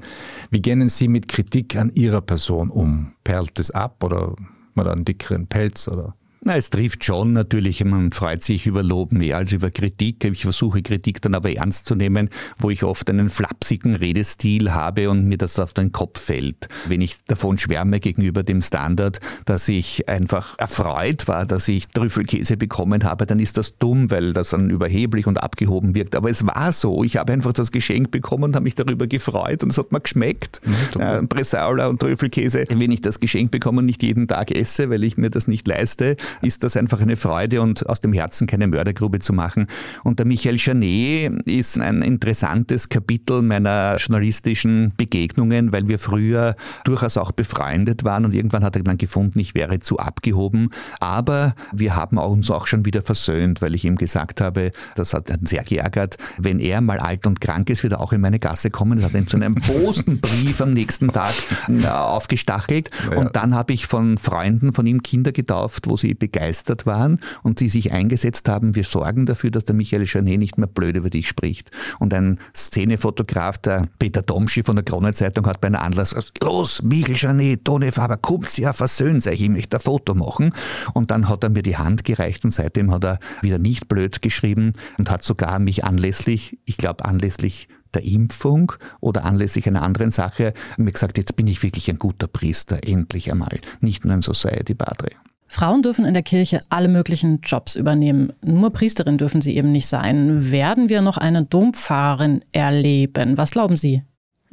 Wie 0.50 0.60
gehen 0.60 0.88
Sie 0.88 1.08
mit 1.08 1.28
Kritik 1.28 1.76
an 1.76 1.92
Ihrer 1.94 2.20
Person 2.20 2.70
um? 2.70 3.14
Perlt 3.24 3.58
es 3.58 3.70
ab 3.70 4.02
oder 4.04 4.34
man 4.74 4.88
einen 4.88 5.04
dickeren 5.04 5.46
Pelz 5.46 5.88
oder? 5.88 6.14
Na, 6.46 6.57
es 6.57 6.68
trifft 6.68 7.02
schon 7.04 7.33
natürlich. 7.33 7.83
Man 7.83 8.12
freut 8.12 8.44
sich 8.44 8.66
über 8.66 8.83
Lob 8.83 9.12
mehr 9.12 9.38
als 9.38 9.52
über 9.52 9.70
Kritik. 9.70 10.22
Ich 10.26 10.42
versuche 10.42 10.83
Kritik 10.83 11.22
dann 11.22 11.35
aber 11.35 11.50
ernst 11.50 11.87
zu 11.87 11.94
nehmen, 11.94 12.28
wo 12.59 12.68
ich 12.68 12.83
oft 12.85 13.09
einen 13.09 13.30
flapsigen 13.30 13.94
Redestil 13.94 14.74
habe 14.74 15.09
und 15.09 15.24
mir 15.24 15.38
das 15.38 15.59
auf 15.59 15.72
den 15.72 15.90
Kopf 15.92 16.20
fällt. 16.20 16.68
Wenn 16.87 17.00
ich 17.00 17.24
davon 17.24 17.57
schwärme 17.57 17.98
gegenüber 17.98 18.42
dem 18.42 18.61
Standard, 18.61 19.20
dass 19.46 19.68
ich 19.68 20.07
einfach 20.07 20.59
erfreut 20.59 21.28
war, 21.28 21.46
dass 21.46 21.66
ich 21.66 21.88
Trüffelkäse 21.88 22.59
bekommen 22.59 23.04
habe, 23.04 23.24
dann 23.24 23.40
ist 23.40 23.57
das 23.57 23.78
dumm, 23.78 24.11
weil 24.11 24.35
das 24.35 24.50
dann 24.50 24.68
überheblich 24.68 25.26
und 25.26 25.42
abgehoben 25.42 25.94
wirkt. 25.94 26.14
Aber 26.14 26.28
es 26.28 26.46
war 26.46 26.72
so. 26.74 27.04
Ich 27.04 27.16
habe 27.16 27.33
einfach 27.33 27.54
das 27.54 27.72
Geschenk 27.72 28.11
bekommen 28.11 28.44
und 28.44 28.54
habe 28.54 28.64
mich 28.64 28.74
darüber 28.74 29.07
gefreut 29.07 29.62
und 29.62 29.70
es 29.70 29.78
hat 29.78 29.92
mir 29.92 30.00
geschmeckt. 30.02 30.61
Ja, 30.98 31.20
äh, 31.20 31.22
Bresaola 31.22 31.87
und 31.87 32.00
Trüffelkäse. 32.00 32.66
Wenn 32.68 32.92
ich 32.92 33.00
das 33.00 33.18
Geschenk 33.18 33.50
bekomme 33.50 33.78
und 33.78 33.87
nicht 33.87 34.02
jeden 34.02 34.28
Tag 34.28 34.50
esse, 34.50 34.90
weil 34.90 35.04
ich 35.04 35.16
mir 35.16 35.30
das 35.30 35.48
nicht 35.48 35.66
leiste, 35.66 36.16
ist 36.42 36.64
das 36.64 36.77
einfach 36.77 37.01
eine 37.01 37.16
Freude 37.16 37.62
und 37.62 37.88
aus 37.88 38.01
dem 38.01 38.12
Herzen 38.12 38.47
keine 38.47 38.66
Mördergrube 38.66 39.18
zu 39.18 39.33
machen. 39.33 39.66
Und 40.03 40.18
der 40.18 40.27
Michael 40.27 40.57
Janet 40.59 41.42
ist 41.47 41.79
ein 41.79 42.03
interessantes 42.03 42.88
Kapitel 42.88 43.42
meiner 43.42 43.97
journalistischen 43.97 44.92
Begegnungen, 44.97 45.73
weil 45.73 45.88
wir 45.88 45.99
früher 45.99 46.57
durchaus 46.85 47.16
auch 47.16 47.33
befreundet 47.33 48.05
waren 48.05 48.25
und 48.25 48.35
irgendwann 48.35 48.64
hat 48.64 48.77
er 48.77 48.83
dann 48.83 48.99
gefunden, 48.99 49.38
ich 49.38 49.55
wäre 49.55 49.79
zu 49.79 49.99
abgehoben. 49.99 50.70
Aber 51.01 51.55
wir 51.73 51.97
haben 51.97 52.18
uns 52.18 52.51
auch 52.51 52.66
schon 52.66 52.85
wieder 52.85 53.03
versöhnt, 53.03 53.62
weil 53.62 53.75
ich 53.75 53.85
ihm 53.85 53.97
gesagt 53.97 54.40
habe, 54.40 54.70
das 54.94 55.14
hat 55.14 55.31
ihn 55.31 55.47
sehr 55.47 55.64
geärgert, 55.64 56.16
wenn 56.38 56.59
er 56.61 56.81
mal 56.81 56.99
alt 56.99 57.27
und 57.27 57.40
krank 57.40 57.70
ist, 57.70 57.83
wird 57.83 57.94
er 57.94 58.01
auch 58.01 58.12
in 58.12 58.20
meine 58.20 58.38
Gasse 58.38 58.70
kommen. 58.70 58.99
Das 58.99 59.07
hat 59.07 59.20
ihn 59.20 59.27
zu 59.27 59.37
einem 59.37 59.55
Postenbrief 59.55 60.61
am 60.61 60.73
nächsten 60.73 61.09
Tag 61.09 61.35
äh, 61.68 61.87
aufgestachelt. 61.87 62.90
Ja. 63.11 63.18
Und 63.18 63.37
dann 63.37 63.55
habe 63.55 63.73
ich 63.73 63.87
von 63.87 64.18
Freunden 64.18 64.73
von 64.73 64.87
ihm 64.87 65.03
Kinder 65.03 65.33
getauft, 65.33 65.88
wo 65.88 65.97
sie 65.97 66.14
begeistert 66.24 66.87
waren 66.87 67.20
und 67.42 67.58
sie 67.58 67.68
sich 67.68 67.92
eingesetzt 67.92 68.48
haben, 68.48 68.74
wir 68.74 68.84
sorgen 68.84 69.26
dafür, 69.26 69.50
dass 69.50 69.66
der 69.66 69.74
Michael 69.74 70.04
Janet 70.06 70.38
nicht 70.38 70.56
mehr 70.56 70.66
blöd 70.66 70.96
über 70.96 71.10
dich 71.10 71.28
spricht. 71.28 71.70
Und 71.98 72.14
ein 72.14 72.40
Szenefotograf, 72.56 73.58
der 73.58 73.88
Peter 73.98 74.22
Domschi 74.22 74.62
von 74.62 74.76
der 74.76 74.87
Krone-Zeitung, 74.87 75.46
hat 75.46 75.60
bei 75.60 75.66
einem 75.66 75.82
Anlass 75.82 76.14
gesagt, 76.14 76.42
los, 76.42 76.80
Michael 76.82 77.16
Janet, 77.16 77.66
Tone 77.66 77.92
Faber, 77.92 78.16
kommt 78.16 78.56
ja, 78.56 78.72
versöhnt 78.72 79.26
euch, 79.26 79.42
ich 79.42 79.50
möchte 79.50 79.76
ein 79.76 79.82
Foto 79.82 80.14
machen. 80.14 80.52
Und 80.94 81.10
dann 81.10 81.28
hat 81.28 81.44
er 81.44 81.50
mir 81.50 81.62
die 81.62 81.76
Hand 81.76 82.04
gereicht 82.04 82.44
und 82.46 82.52
seitdem 82.52 82.90
hat 82.90 83.04
er 83.04 83.18
wieder 83.42 83.58
nicht 83.58 83.87
blöd 83.87 84.22
geschrieben 84.22 84.72
und 84.96 85.10
hat 85.10 85.24
sogar 85.24 85.58
mich 85.58 85.84
anlässlich, 85.84 86.58
ich 86.64 86.78
glaube 86.78 87.04
anlässlich 87.04 87.68
der 87.92 88.02
Impfung 88.02 88.72
oder 89.00 89.24
anlässlich 89.24 89.66
einer 89.66 89.82
anderen 89.82 90.10
Sache 90.10 90.52
mir 90.76 90.92
gesagt, 90.92 91.18
jetzt 91.18 91.37
bin 91.37 91.46
ich 91.46 91.62
wirklich 91.62 91.88
ein 91.90 91.98
guter 91.98 92.26
Priester, 92.26 92.80
endlich 92.87 93.30
einmal, 93.30 93.60
nicht 93.80 94.04
nur 94.04 94.14
ein 94.14 94.22
Society 94.22 94.74
Padre. 94.74 95.10
Frauen 95.54 95.82
dürfen 95.82 96.04
in 96.04 96.14
der 96.14 96.24
Kirche 96.24 96.62
alle 96.68 96.88
möglichen 96.88 97.40
Jobs 97.40 97.76
übernehmen. 97.76 98.32
Nur 98.42 98.72
Priesterin 98.72 99.18
dürfen 99.18 99.40
sie 99.40 99.56
eben 99.56 99.70
nicht 99.70 99.86
sein. 99.86 100.50
Werden 100.50 100.88
wir 100.88 101.00
noch 101.00 101.16
eine 101.16 101.44
Dompfarrerin 101.44 102.44
erleben? 102.50 103.38
Was 103.38 103.52
glauben 103.52 103.76
Sie? 103.76 104.02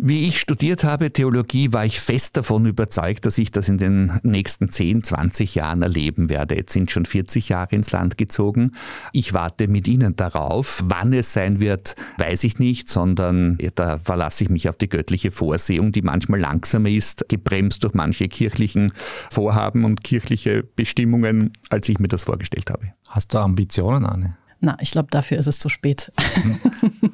Wie 0.04 0.28
ich 0.28 0.40
studiert 0.40 0.84
habe, 0.84 1.14
Theologie, 1.14 1.74
war 1.74 1.86
ich 1.86 2.00
fest 2.00 2.36
davon 2.36 2.66
überzeugt, 2.66 3.28
dass 3.28 3.38
ich 3.38 3.52
das 3.52 3.70
in 3.70 3.78
den 3.78 4.20
nächsten 4.24 4.72
10, 4.72 5.04
20 5.04 5.54
Jahren 5.54 5.84
erleben 5.84 6.28
werde. 6.28 6.56
Jetzt 6.56 6.74
sind 6.74 6.90
schon 6.90 7.06
40 7.06 7.50
Jahre 7.50 7.76
ins 7.76 7.92
Land 7.92 8.18
gezogen. 8.18 8.72
Ich 9.14 9.36
warte 9.36 9.68
mit 9.68 9.88
Ihnen 9.88 10.16
darauf. 10.16 10.82
Wann 10.84 11.14
es 11.14 11.34
sein 11.34 11.60
wird, 11.60 11.96
weiß 12.18 12.46
ich 12.46 12.58
nicht, 12.58 12.90
sondern 12.90 13.60
da 13.76 14.00
verlasse 14.00 14.44
ich 14.44 14.50
mich 14.50 14.70
auf 14.70 14.78
die 14.78 14.90
göttliche 14.90 15.30
Vorsehung, 15.30 15.92
die 15.92 16.02
manchmal 16.02 16.40
langsamer 16.40 16.90
ist, 16.90 17.30
gebremst 17.30 17.84
durch 17.84 17.94
manche 17.94 18.28
kirchlichen 18.28 18.92
Vorhaben 19.30 19.86
und 19.86 20.04
kirchliche 20.04 20.64
Bestimmungen, 20.64 21.54
als 21.70 21.88
ich 21.90 22.00
mir 22.00 22.08
das 22.08 22.24
vorgestellt 22.24 22.72
habe. 22.72 22.92
Hast 23.08 23.36
du 23.36 23.38
Ambitionen, 23.38 24.08
Anne? 24.08 24.36
Na, 24.62 24.78
ich 24.82 24.90
glaube, 24.90 25.10
dafür 25.12 25.38
ist 25.38 25.46
es 25.46 25.60
zu 25.60 25.70
spät. 25.70 26.12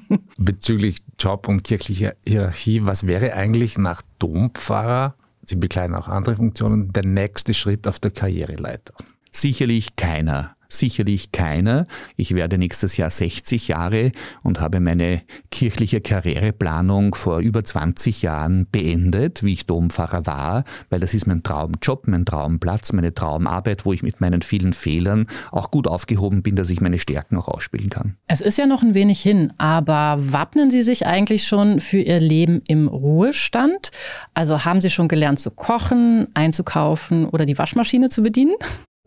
Bezüglich 0.48 0.98
Job 1.20 1.48
und 1.48 1.64
kirchlicher 1.64 2.14
Hierarchie, 2.26 2.84
was 2.84 3.06
wäre 3.06 3.34
eigentlich 3.34 3.78
nach 3.78 4.02
Dompfarrer, 4.18 5.16
Sie 5.44 5.56
bekleiden 5.56 5.96
auch 5.96 6.10
andere 6.10 6.36
Funktionen, 6.36 6.92
der 6.92 7.06
nächste 7.06 7.54
Schritt 7.54 7.88
auf 7.88 8.00
der 8.00 8.12
Karriereleiter? 8.12 8.94
Sicherlich 9.32 9.96
keiner 9.96 10.57
sicherlich 10.70 11.32
keiner. 11.32 11.88
Ich 12.16 12.36
werde 12.36 12.58
nächstes 12.58 12.98
Jahr 12.98 13.10
60 13.10 13.70
Jahre 13.70 14.12
und 14.44 14.60
habe 14.60 14.80
meine 14.80 15.22
kirchliche 15.52 16.02
Karriereplanung 16.02 17.16
vor 17.16 17.40
über 17.40 17.64
20 17.64 18.22
Jahren 18.22 18.68
beendet, 18.72 19.44
wie 19.44 19.54
ich 19.54 19.66
Dompfarrer 19.66 20.26
war, 20.26 20.64
weil 20.90 21.00
das 21.00 21.14
ist 21.14 21.28
mein 21.28 21.44
Traumjob, 21.44 22.08
mein 22.08 22.26
Traumplatz, 22.26 22.94
meine 22.94 23.14
Traumarbeit, 23.14 23.86
wo 23.86 23.94
ich 23.94 24.04
mit 24.04 24.22
meinen 24.22 24.42
vielen 24.42 24.74
Fehlern 24.74 25.28
auch 25.52 25.72
gut 25.72 25.88
aufgehoben 25.88 26.44
bin, 26.44 26.56
dass 26.56 26.70
ich 26.70 26.82
meine 26.82 27.00
Stärken 27.00 27.38
auch 27.38 27.48
ausspielen 27.48 27.90
kann. 27.90 28.18
Es 28.28 28.42
ist 28.42 28.58
ja 28.58 28.66
noch 28.66 28.82
ein 28.82 28.94
wenig 28.94 29.22
hin, 29.22 29.54
aber 29.58 30.18
wappnen 30.20 30.72
Sie 30.72 30.84
sich 30.84 31.06
eigentlich 31.06 31.46
schon 31.46 31.80
für 31.80 32.00
Ihr 32.00 32.20
Leben 32.20 32.62
im 32.68 32.88
Ruhestand? 32.88 33.92
Also 34.34 34.66
haben 34.66 34.82
Sie 34.82 34.90
schon 34.90 35.08
gelernt 35.08 35.40
zu 35.40 35.52
kochen, 35.52 36.28
einzukaufen 36.34 37.26
oder 37.26 37.46
die 37.46 37.58
Waschmaschine 37.58 38.10
zu 38.10 38.22
bedienen? 38.22 38.56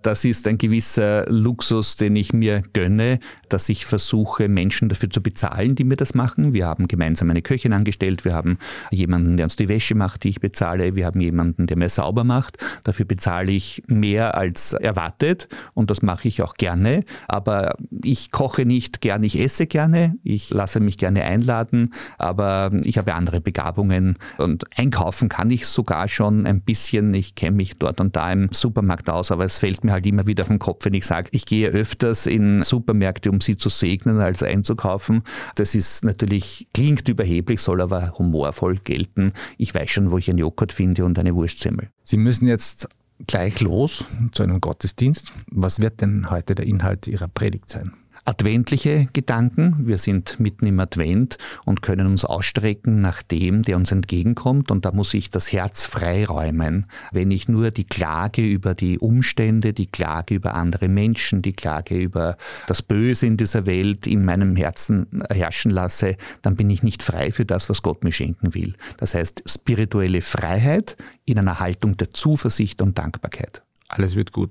Das 0.02 0.24
ist 0.24 0.46
ein 0.48 0.56
gewisser 0.56 1.26
Luxus, 1.30 1.96
den 1.96 2.16
ich 2.16 2.32
mir 2.32 2.62
gönne, 2.72 3.18
dass 3.50 3.68
ich 3.68 3.84
versuche, 3.84 4.48
Menschen 4.48 4.88
dafür 4.88 5.10
zu 5.10 5.22
bezahlen, 5.22 5.74
die 5.74 5.84
mir 5.84 5.96
das 5.96 6.14
machen. 6.14 6.54
Wir 6.54 6.66
haben 6.66 6.88
gemeinsam 6.88 7.28
eine 7.28 7.42
Köchin 7.42 7.74
angestellt, 7.74 8.24
wir 8.24 8.34
haben 8.34 8.58
jemanden, 8.90 9.36
der 9.36 9.44
uns 9.44 9.56
die 9.56 9.68
Wäsche 9.68 9.94
macht, 9.94 10.24
die 10.24 10.30
ich 10.30 10.40
bezahle, 10.40 10.94
wir 10.94 11.04
haben 11.04 11.20
jemanden, 11.20 11.66
der 11.66 11.76
mir 11.76 11.88
sauber 11.90 12.24
macht. 12.24 12.56
Dafür 12.84 13.04
bezahle 13.04 13.52
ich 13.52 13.82
mehr 13.88 14.38
als 14.38 14.72
erwartet 14.72 15.48
und 15.74 15.90
das 15.90 16.00
mache 16.00 16.28
ich 16.28 16.40
auch 16.42 16.54
gerne. 16.54 17.04
Aber 17.28 17.74
ich 18.02 18.30
koche 18.30 18.64
nicht 18.64 19.02
gern, 19.02 19.22
ich 19.22 19.38
esse 19.38 19.66
gerne, 19.66 20.16
ich 20.22 20.50
lasse 20.50 20.80
mich 20.80 20.96
gerne 20.96 21.24
einladen, 21.24 21.92
aber 22.16 22.70
ich 22.84 22.96
habe 22.96 23.14
andere 23.14 23.42
Begabungen 23.42 24.16
und 24.38 24.64
einkaufen 24.78 25.28
kann 25.28 25.50
ich 25.50 25.66
sogar 25.66 26.08
schon 26.08 26.46
ein 26.46 26.62
bisschen. 26.62 27.12
Ich 27.12 27.34
kenne 27.34 27.56
mich 27.56 27.76
dort 27.76 28.00
und 28.00 28.16
da 28.16 28.32
im 28.32 28.48
Supermarkt 28.50 29.10
aus, 29.10 29.30
aber 29.30 29.44
es 29.44 29.58
fällt 29.58 29.84
mir 29.84 29.89
mir 29.90 29.94
halt 29.94 30.06
immer 30.06 30.26
wieder 30.26 30.42
auf 30.42 30.48
den 30.48 30.58
Kopf, 30.58 30.84
wenn 30.84 30.94
ich 30.94 31.04
sage, 31.04 31.28
ich 31.32 31.46
gehe 31.46 31.68
öfters 31.68 32.26
in 32.26 32.62
Supermärkte, 32.62 33.30
um 33.30 33.40
sie 33.40 33.56
zu 33.56 33.68
segnen, 33.68 34.20
als 34.20 34.42
einzukaufen. 34.42 35.22
Das 35.56 35.74
ist 35.74 36.04
natürlich, 36.04 36.68
klingt 36.72 37.08
überheblich, 37.08 37.60
soll 37.60 37.80
aber 37.80 38.12
humorvoll 38.18 38.76
gelten. 38.76 39.32
Ich 39.58 39.74
weiß 39.74 39.90
schon, 39.90 40.10
wo 40.10 40.18
ich 40.18 40.28
einen 40.28 40.38
Joghurt 40.38 40.72
finde 40.72 41.04
und 41.04 41.18
eine 41.18 41.34
Wurstsemmel. 41.34 41.90
Sie 42.04 42.16
müssen 42.16 42.46
jetzt 42.46 42.88
gleich 43.26 43.60
los 43.60 44.04
zu 44.32 44.42
einem 44.42 44.60
Gottesdienst. 44.60 45.32
Was 45.50 45.80
wird 45.80 46.00
denn 46.00 46.30
heute 46.30 46.54
der 46.54 46.66
Inhalt 46.66 47.06
Ihrer 47.06 47.28
Predigt 47.28 47.68
sein? 47.68 47.92
Adventliche 48.24 49.08
Gedanken. 49.12 49.86
Wir 49.86 49.98
sind 49.98 50.38
mitten 50.40 50.66
im 50.66 50.78
Advent 50.80 51.38
und 51.64 51.82
können 51.82 52.06
uns 52.06 52.24
ausstrecken 52.24 53.00
nach 53.00 53.22
dem, 53.22 53.62
der 53.62 53.76
uns 53.76 53.92
entgegenkommt. 53.92 54.70
Und 54.70 54.84
da 54.84 54.92
muss 54.92 55.14
ich 55.14 55.30
das 55.30 55.52
Herz 55.52 55.86
freiräumen. 55.86 56.86
Wenn 57.12 57.30
ich 57.30 57.48
nur 57.48 57.70
die 57.70 57.84
Klage 57.84 58.46
über 58.46 58.74
die 58.74 58.98
Umstände, 58.98 59.72
die 59.72 59.86
Klage 59.86 60.34
über 60.34 60.54
andere 60.54 60.88
Menschen, 60.88 61.42
die 61.42 61.52
Klage 61.52 61.96
über 61.96 62.36
das 62.66 62.82
Böse 62.82 63.26
in 63.26 63.36
dieser 63.36 63.66
Welt 63.66 64.06
in 64.06 64.24
meinem 64.24 64.56
Herzen 64.56 65.22
herrschen 65.30 65.70
lasse, 65.70 66.16
dann 66.42 66.56
bin 66.56 66.70
ich 66.70 66.82
nicht 66.82 67.02
frei 67.02 67.32
für 67.32 67.44
das, 67.44 67.68
was 67.68 67.82
Gott 67.82 68.04
mir 68.04 68.12
schenken 68.12 68.54
will. 68.54 68.74
Das 68.98 69.14
heißt, 69.14 69.42
spirituelle 69.46 70.20
Freiheit 70.20 70.96
in 71.24 71.38
einer 71.38 71.60
Haltung 71.60 71.96
der 71.96 72.12
Zuversicht 72.12 72.82
und 72.82 72.98
Dankbarkeit. 72.98 73.62
Alles 73.88 74.14
wird 74.14 74.32
gut. 74.32 74.50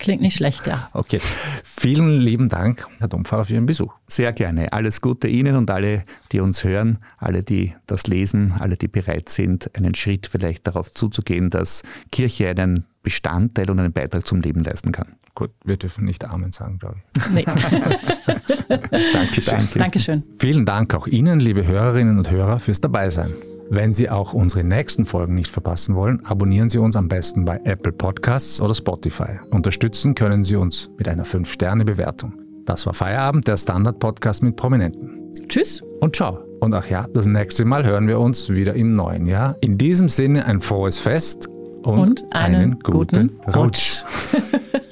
Klingt 0.00 0.22
nicht 0.22 0.36
schlecht, 0.36 0.66
ja. 0.66 0.88
Okay. 0.94 1.20
Vielen 1.62 2.20
lieben 2.20 2.48
Dank, 2.48 2.86
Herr 2.98 3.08
Dompfarrer, 3.08 3.44
für 3.44 3.52
Ihren 3.52 3.66
Besuch. 3.66 3.92
Sehr 4.08 4.32
gerne. 4.32 4.72
Alles 4.72 5.02
Gute 5.02 5.28
Ihnen 5.28 5.56
und 5.56 5.70
alle, 5.70 6.04
die 6.32 6.40
uns 6.40 6.64
hören, 6.64 6.98
alle, 7.18 7.42
die 7.42 7.74
das 7.86 8.06
lesen, 8.06 8.54
alle, 8.58 8.78
die 8.78 8.88
bereit 8.88 9.28
sind, 9.28 9.76
einen 9.76 9.94
Schritt 9.94 10.26
vielleicht 10.26 10.66
darauf 10.66 10.90
zuzugehen, 10.90 11.50
dass 11.50 11.82
Kirche 12.10 12.48
einen 12.48 12.86
Bestandteil 13.02 13.70
und 13.70 13.78
einen 13.78 13.92
Beitrag 13.92 14.26
zum 14.26 14.40
Leben 14.40 14.64
leisten 14.64 14.90
kann. 14.90 15.16
Gut, 15.34 15.50
wir 15.64 15.76
dürfen 15.76 16.06
nicht 16.06 16.24
Amen 16.24 16.50
sagen, 16.50 16.78
glaube 16.78 16.96
ich. 17.16 17.30
Nee. 17.30 17.44
Dankeschön. 19.12 19.58
Danke. 19.58 19.78
Dankeschön. 19.78 20.22
Vielen 20.38 20.64
Dank 20.64 20.94
auch 20.94 21.06
Ihnen, 21.06 21.40
liebe 21.40 21.66
Hörerinnen 21.66 22.16
und 22.16 22.30
Hörer, 22.30 22.58
fürs 22.58 22.80
Dabeisein. 22.80 23.30
Wenn 23.72 23.92
Sie 23.92 24.10
auch 24.10 24.32
unsere 24.32 24.64
nächsten 24.64 25.06
Folgen 25.06 25.36
nicht 25.36 25.52
verpassen 25.52 25.94
wollen, 25.94 26.26
abonnieren 26.26 26.68
Sie 26.68 26.78
uns 26.78 26.96
am 26.96 27.06
besten 27.06 27.44
bei 27.44 27.60
Apple 27.62 27.92
Podcasts 27.92 28.60
oder 28.60 28.74
Spotify. 28.74 29.38
Unterstützen 29.52 30.16
können 30.16 30.42
Sie 30.42 30.56
uns 30.56 30.90
mit 30.98 31.06
einer 31.06 31.24
5-Sterne-Bewertung. 31.24 32.34
Das 32.64 32.84
war 32.86 32.94
Feierabend, 32.94 33.46
der 33.46 33.56
Standard-Podcast 33.56 34.42
mit 34.42 34.56
Prominenten. 34.56 35.36
Tschüss 35.46 35.84
und 36.00 36.16
ciao. 36.16 36.40
Und 36.58 36.74
ach 36.74 36.90
ja, 36.90 37.06
das 37.14 37.26
nächste 37.26 37.64
Mal 37.64 37.86
hören 37.86 38.08
wir 38.08 38.18
uns 38.18 38.50
wieder 38.50 38.74
im 38.74 38.96
neuen 38.96 39.26
Jahr. 39.26 39.56
In 39.60 39.78
diesem 39.78 40.08
Sinne 40.08 40.46
ein 40.46 40.60
frohes 40.60 40.98
Fest 40.98 41.46
und, 41.84 41.98
und 42.00 42.34
einen, 42.34 42.54
einen, 42.56 42.80
guten, 42.80 43.36
guten 43.38 43.50
Rutsch. 43.56 44.02